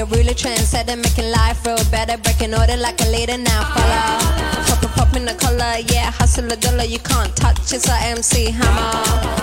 [0.00, 3.62] A ruler, trendsetter, making life real better, breaking order like a leader now.
[3.74, 7.72] Follow, pop a pop in the collar, yeah, hustle a dollar, you can't touch.
[7.72, 8.92] It's a MC hammer.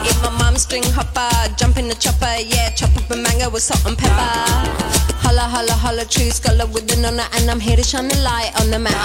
[0.08, 3.64] Eat my mum string hopper, jump in the chopper, yeah, chop up a mango with
[3.64, 4.32] salt and pepper.
[5.24, 8.52] Holla, holla, holla, true scholar with the honor, and I'm here to shine the light
[8.62, 8.96] on the matter.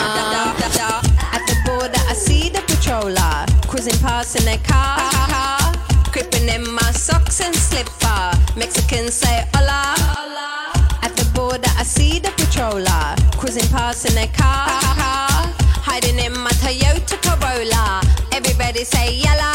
[1.35, 4.99] At the border, I see the patroller cruising past in their car.
[6.13, 8.33] Creeping in my socks and slipper.
[8.57, 9.95] Mexicans say hola.
[9.97, 10.60] The
[11.41, 14.69] border, I see the patroller cruising past in their car.
[15.89, 18.03] Hiding in my Toyota Corolla.
[18.33, 19.53] Everybody say yalla.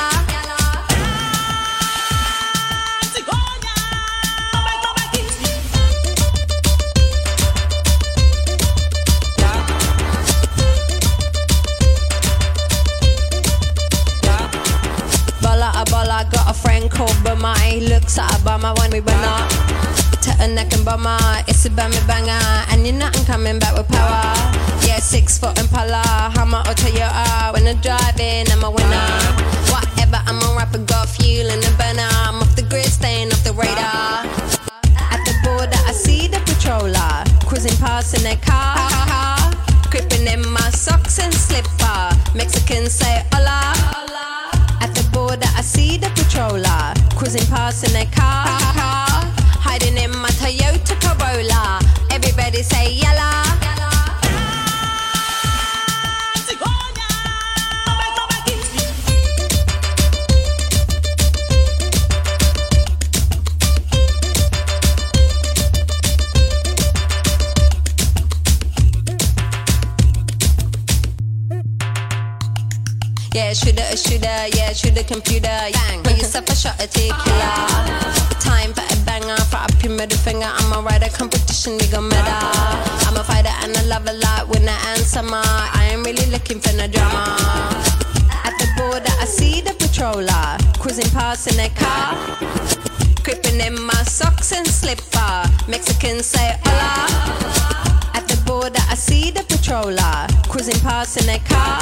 [15.43, 17.11] Bola bola, got a friend called.
[17.61, 19.84] He looks at a bummer when we went up.
[20.27, 21.43] A neck and bummer, ah.
[21.47, 22.33] it's a bummy banger.
[22.33, 22.67] Ah.
[22.71, 24.33] And you're nothing coming back with power.
[24.85, 26.01] Yeah, six foot Impala,
[26.33, 27.53] Hummer or Toyota.
[27.53, 29.09] When I'm driving, I'm a winner.
[29.69, 32.09] Whatever, I'm a rapper, got fuel in the burner.
[32.25, 34.25] I'm off the grid, staying off the radar.
[35.13, 38.75] At the border, I see the patroller cruising past in their car.
[39.89, 42.09] Creeping in my socks and slipper.
[42.35, 43.73] Mexicans say hola.
[44.81, 48.74] At the border, I see the patroller cruising past in their car.
[49.85, 51.79] Hiding in my Toyota Corolla.
[52.09, 53.43] Everybody say yalla.
[73.33, 75.41] Yeah, shooter, a shooter, yeah, shooter, computer.
[75.45, 76.03] Bang.
[76.03, 78.15] Put yourself a shot at tequila.
[78.39, 78.94] Time for
[79.63, 80.47] up your middle finger.
[80.47, 82.39] I'm a rider, competition, gon' meta.
[83.07, 85.41] I'm a fighter and I love a lot, winner and summer.
[85.43, 87.37] I ain't really looking for no drama.
[88.43, 92.15] At the border, I see the patroller cruising past in their car.
[93.23, 95.49] Creeping in my socks and slipper.
[95.67, 97.07] Mexicans say hola.
[98.13, 101.79] At the border, I see the patroller cruising past in their car.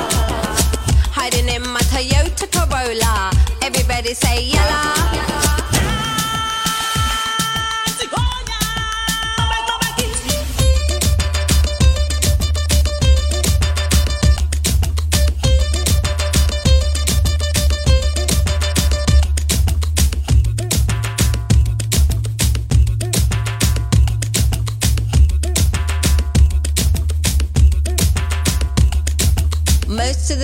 [1.11, 3.31] Hiding in my Toyota Corolla.
[3.61, 5.43] Everybody say yalla.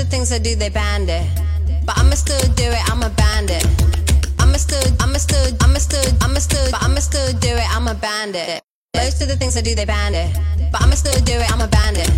[0.08, 1.26] things I do, they banned it.
[1.84, 3.66] But I'ma still do it, I'm a bandit.
[4.38, 7.94] I'ma still, I'ma still, I'ma still, I'ma still, but I'ma still do it, I'm a
[7.94, 8.62] bandit.
[8.96, 10.30] Most of the things I do, they banned it.
[10.72, 12.08] But I'ma still do it, I'm a bandit.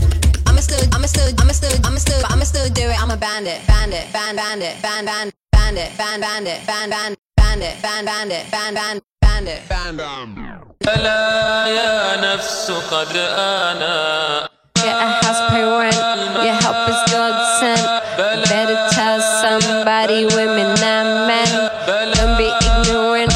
[0.47, 3.17] I'ma still, I'ma still, I'ma still, I'ma still, but I'ma still do it, I'm a
[3.17, 3.61] bandit.
[3.67, 9.03] Bandit, band, bandit, band, band, bandit, band, bandit, band, band, bandit, band, bandit, band, band,
[9.21, 10.57] bandit.
[10.87, 15.97] ألا يا نفس قد آنا Get a house, pay rent.
[16.47, 17.40] Your help is God sent.
[17.40, 17.40] Better tell
[19.82, 21.50] somebody, women and men.
[22.14, 23.34] Don't be ignorant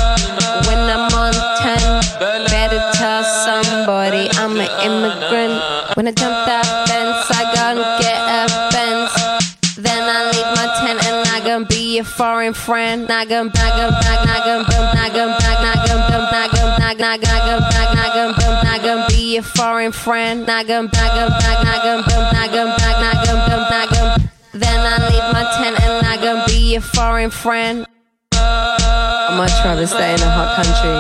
[0.68, 2.46] when I'm on 10.
[2.54, 5.58] Better tell somebody I'm an immigrant.
[5.98, 9.76] When I jump that fence, I gonna get a fence.
[9.78, 13.10] Then I leave my tent and I gonna be a foreign friend.
[13.10, 17.00] I gonna, I gonna, I gonna, I gonna, I gonna, gonna, gonna, gonna, gonna, not,
[17.00, 20.46] not, not, gonna, not, not, not be your foreign friend.
[20.46, 24.35] Not gonna, not gonna, not, not gonna, not gonna, not, not gonna, not gonna.
[24.56, 27.86] Then I leave my tent and not gonna be your foreign friend.
[28.32, 30.95] I'd much rather stay in a hot country.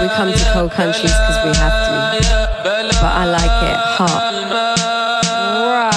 [0.00, 1.92] We come to cold countries because we have to.
[2.64, 4.22] But I like it hot.
[5.68, 5.92] Rah.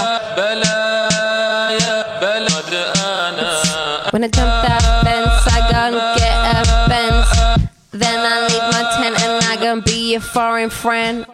[4.11, 7.31] When I jump that fence, I gonna get a fence.
[7.91, 11.25] Then I leave my tent and I gonna be your foreign friend.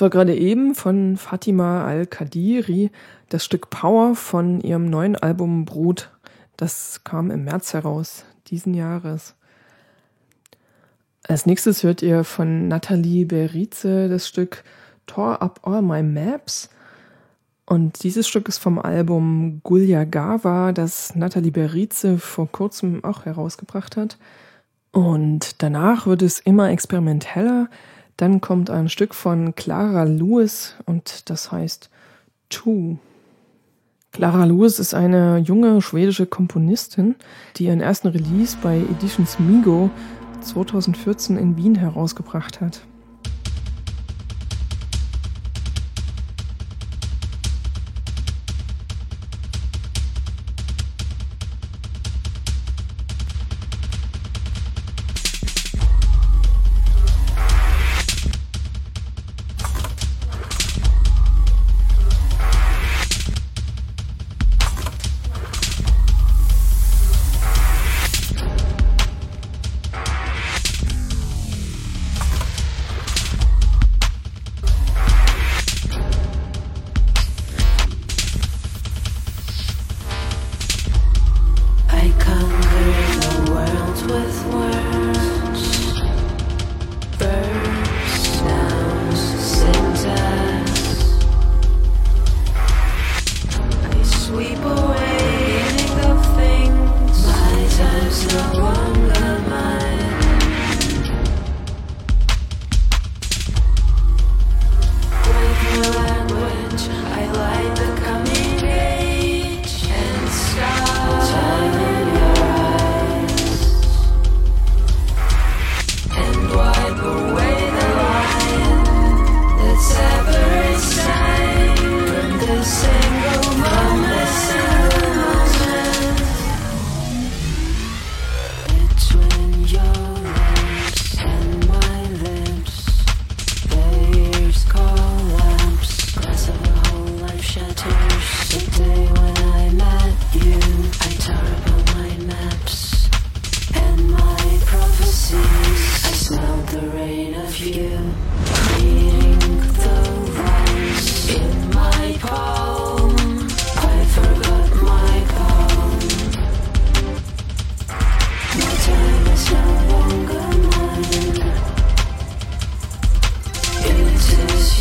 [0.00, 2.90] Das war gerade eben von Fatima Al-Kadiri,
[3.28, 6.10] das Stück Power von ihrem neuen Album Brut.
[6.56, 9.34] Das kam im März heraus, diesen Jahres.
[11.28, 14.64] Als nächstes hört ihr von Nathalie Berize das Stück
[15.04, 16.70] Tore Up All My Maps.
[17.66, 23.98] Und dieses Stück ist vom Album Gulya Gava, das Nathalie Berize vor kurzem auch herausgebracht
[23.98, 24.16] hat.
[24.92, 27.68] Und danach wird es immer experimenteller.
[28.20, 31.88] Dann kommt ein Stück von Clara Lewis und das heißt
[32.50, 32.98] Two.
[34.12, 37.14] Clara Lewis ist eine junge schwedische Komponistin,
[37.56, 39.88] die ihren ersten Release bei Editions Migo
[40.42, 42.82] 2014 in Wien herausgebracht hat.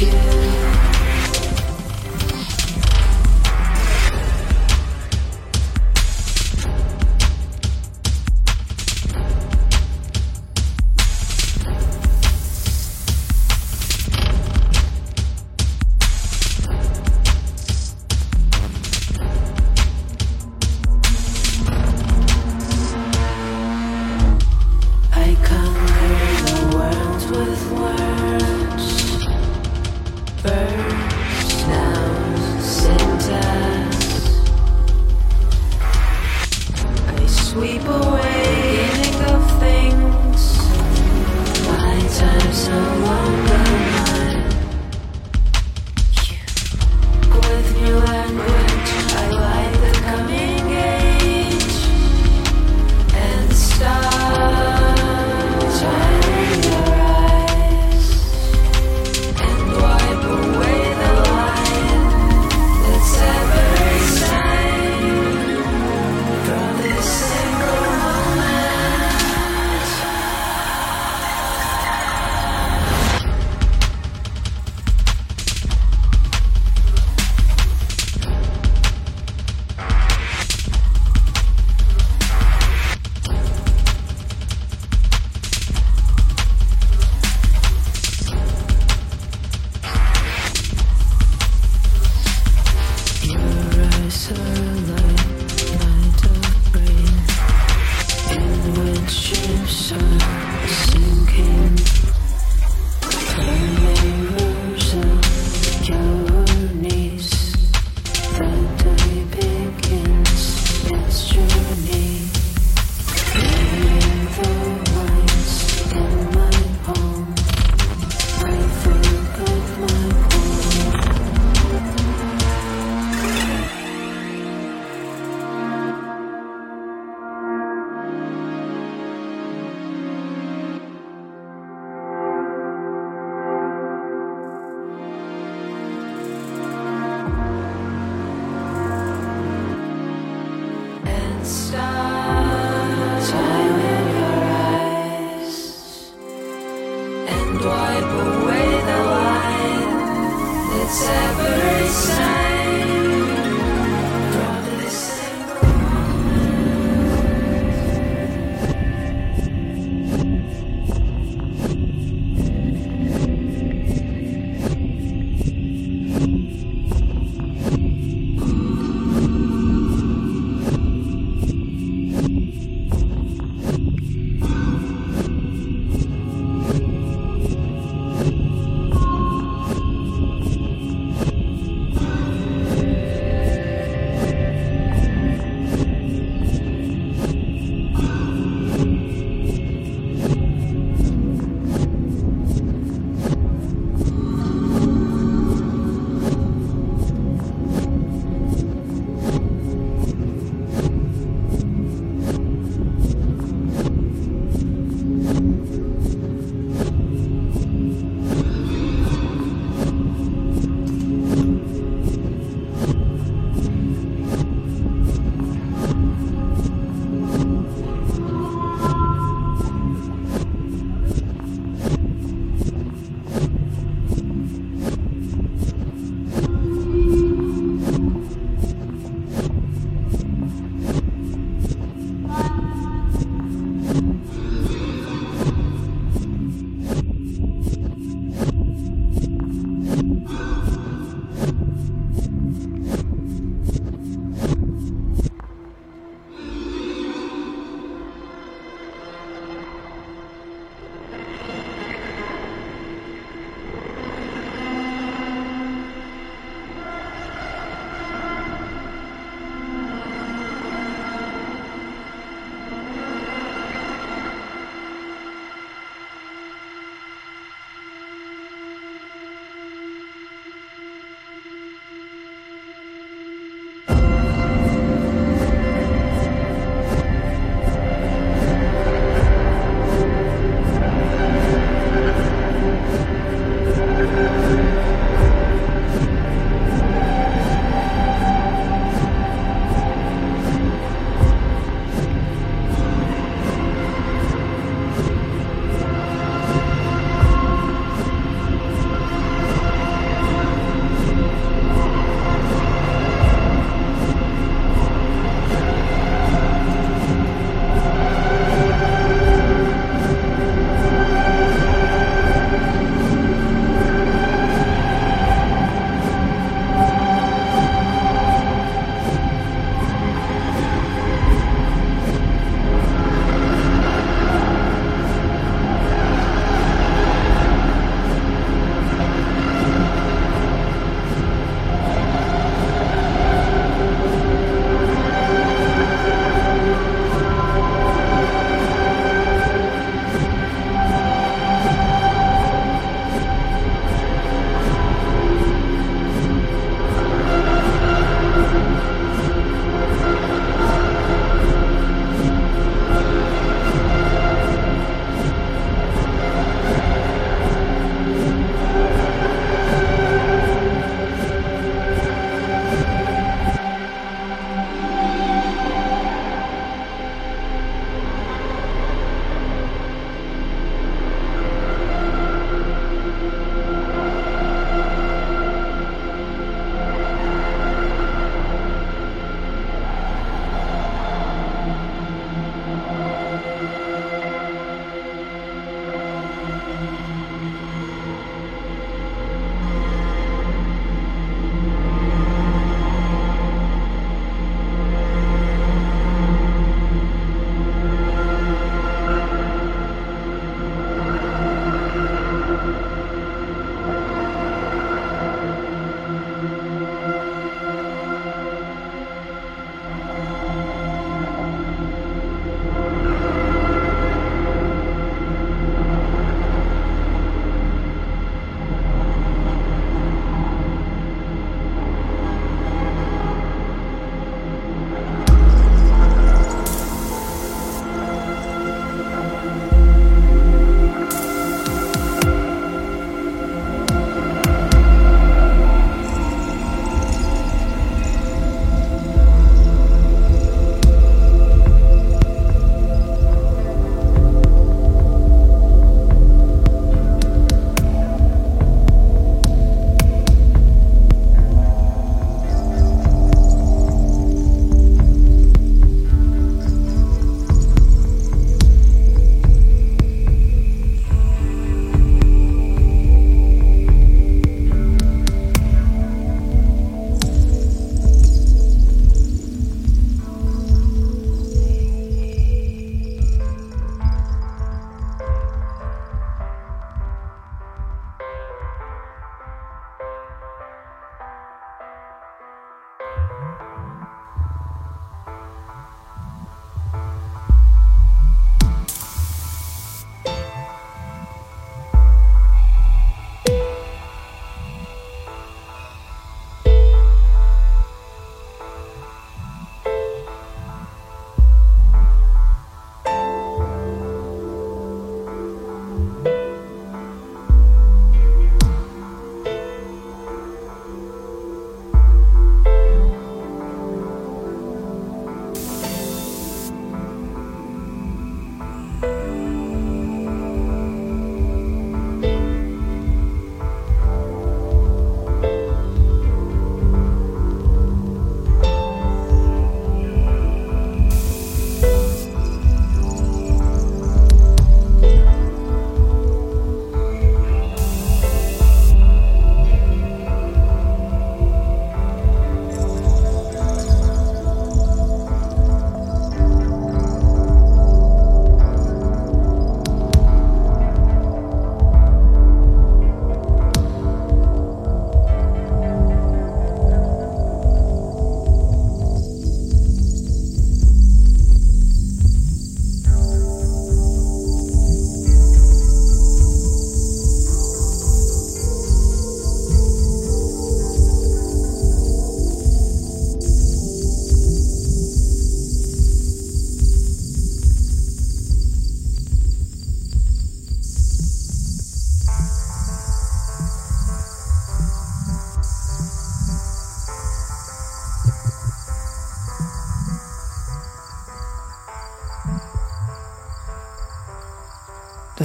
[0.02, 0.39] You.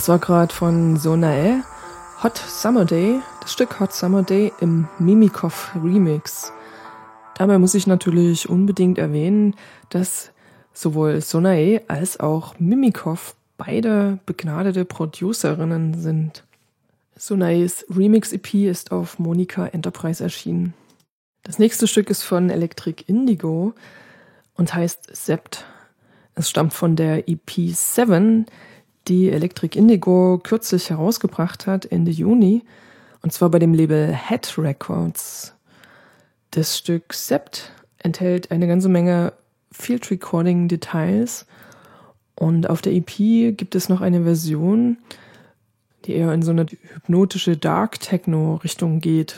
[0.04, 1.62] Das war gerade von Sonae,
[2.22, 6.52] Hot Summer Day, das Stück Hot Summer Day im Mimikov Remix.
[7.38, 9.56] Dabei muss ich natürlich unbedingt erwähnen,
[9.88, 10.30] dass
[10.74, 16.44] sowohl Sonae als auch Mimikov beide begnadete Producerinnen sind.
[17.16, 20.74] Sonaes Remix EP ist auf Monika Enterprise erschienen.
[21.44, 23.72] Das nächste Stück ist von Electric Indigo
[24.54, 25.64] und heißt Sept.
[26.34, 28.44] Es stammt von der EP 7,
[29.08, 32.62] die Electric Indigo kürzlich herausgebracht hat, Ende Juni,
[33.22, 35.54] und zwar bei dem Label Head Records.
[36.50, 39.32] Das Stück Sept enthält eine ganze Menge
[39.72, 41.46] Field Recording Details
[42.36, 44.98] und auf der EP gibt es noch eine Version,
[46.04, 49.36] die eher in so eine hypnotische Dark Techno Richtung geht.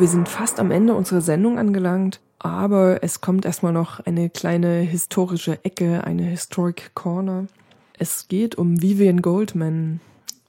[0.00, 4.78] Wir sind fast am Ende unserer Sendung angelangt, aber es kommt erstmal noch eine kleine
[4.78, 7.48] historische Ecke, eine Historic Corner.
[7.98, 10.00] Es geht um Vivian Goldman.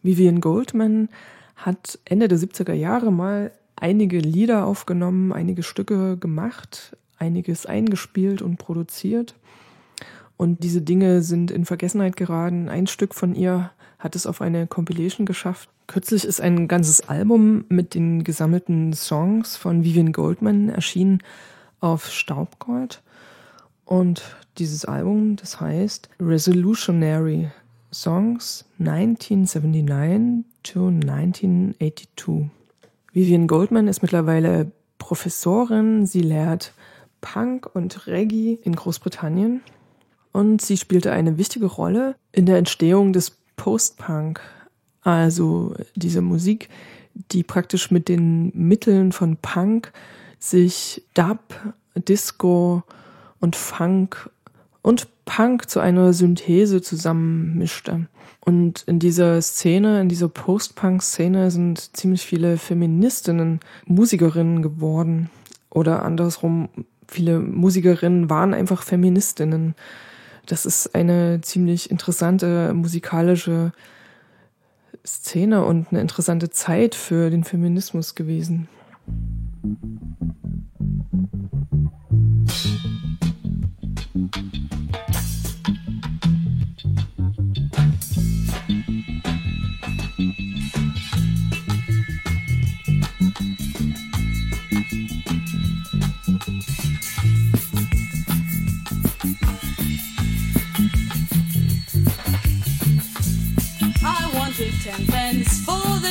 [0.04, 1.10] Vivian Goldman
[1.58, 8.56] hat Ende der 70er Jahre mal einige Lieder aufgenommen, einige Stücke gemacht, einiges eingespielt und
[8.56, 9.36] produziert.
[10.38, 12.70] Und diese Dinge sind in Vergessenheit geraten.
[12.70, 15.68] Ein Stück von ihr hat es auf eine Compilation geschafft.
[15.92, 21.20] Kürzlich ist ein ganzes Album mit den gesammelten Songs von Vivian Goldman erschienen
[21.82, 23.02] auf Staubgold.
[23.84, 27.52] Und dieses Album, das heißt Resolutionary
[27.94, 32.50] Songs 1979 to 1982.
[33.12, 36.06] Vivian Goldman ist mittlerweile Professorin.
[36.06, 36.74] Sie lehrt
[37.20, 39.60] Punk und Reggae in Großbritannien.
[40.32, 44.40] Und sie spielte eine wichtige Rolle in der Entstehung des Post-Punk,
[45.04, 46.70] also diese Musik,
[47.32, 49.92] die praktisch mit den Mitteln von Punk
[50.40, 51.40] sich Dub,
[51.96, 52.84] Disco
[53.40, 54.30] und Funk
[54.82, 58.08] und Punk zu einer Synthese zusammenmischte.
[58.44, 65.30] Und in dieser Szene, in dieser Post-Punk-Szene sind ziemlich viele Feministinnen Musikerinnen geworden.
[65.70, 66.70] Oder andersrum,
[67.08, 69.76] viele Musikerinnen waren einfach Feministinnen.
[70.48, 73.74] Das ist eine ziemlich interessante musikalische
[75.06, 78.68] Szene und eine interessante Zeit für den Feminismus gewesen.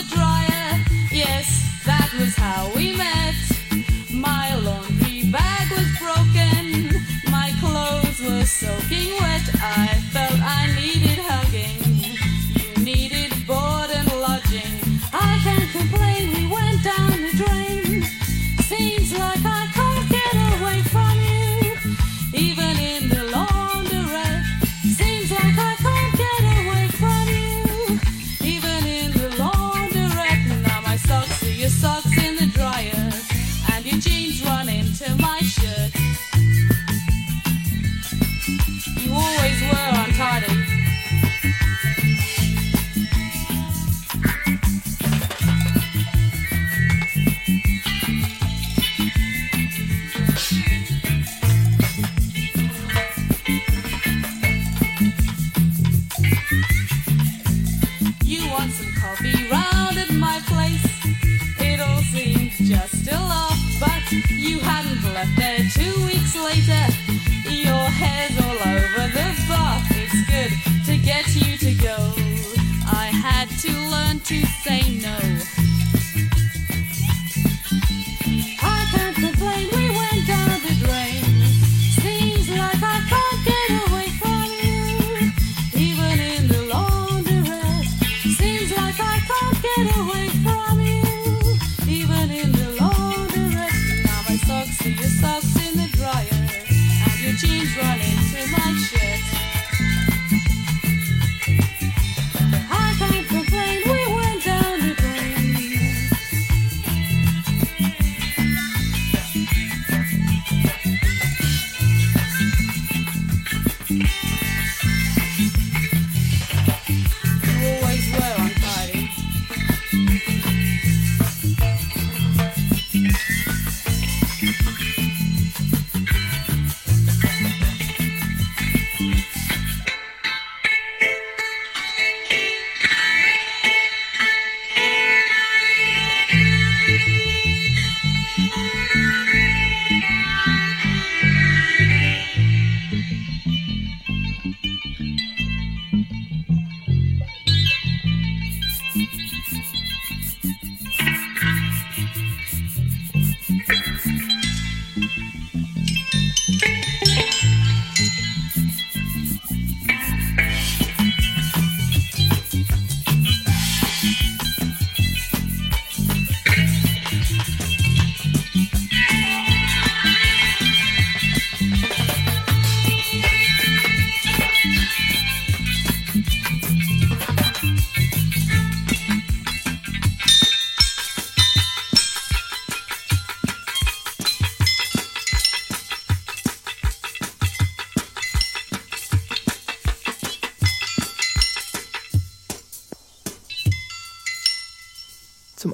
[0.09, 0.85] Dryer.
[1.11, 1.47] Yes,
[1.85, 3.50] that was how we met.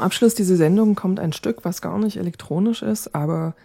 [0.07, 3.57] Abschluss dieser Sendung kommt ein Stück, was gar nicht elektronisch ist, aber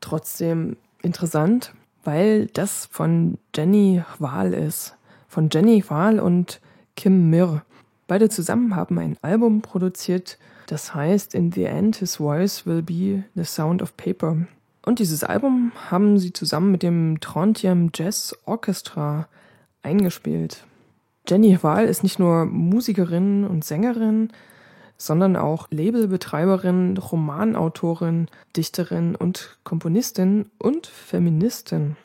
[0.00, 1.72] trotzdem interessant,
[2.02, 4.96] weil das von Jenny Wahl ist.
[5.28, 6.60] Von Jenny Wahl und
[6.96, 7.62] Kim Mir.
[8.08, 10.36] Beide zusammen haben ein Album produziert,
[10.66, 14.38] das heißt In the End His Voice Will Be the Sound of Paper.
[14.84, 19.28] Und dieses Album haben sie zusammen mit dem Trondheim Jazz Orchestra
[19.84, 20.64] eingespielt.
[21.28, 24.32] Jenny Wahl ist nicht nur Musikerin und Sängerin,
[24.96, 31.96] sondern auch Labelbetreiberin, Romanautorin, Dichterin und Komponistin und Feministin.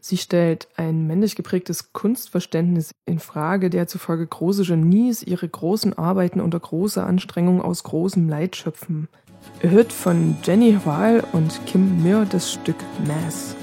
[0.00, 6.40] Sie stellt ein männlich geprägtes Kunstverständnis in Frage, der zufolge große Genies ihre großen Arbeiten
[6.40, 9.08] unter großer Anstrengung aus großem Leid schöpfen.
[9.64, 13.56] Ihr hört von Jenny Wahl und Kim Mir das Stück Mass.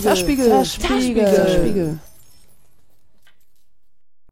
[0.00, 1.98] Zerspiegel, Zerspiegel, Zerspiegel.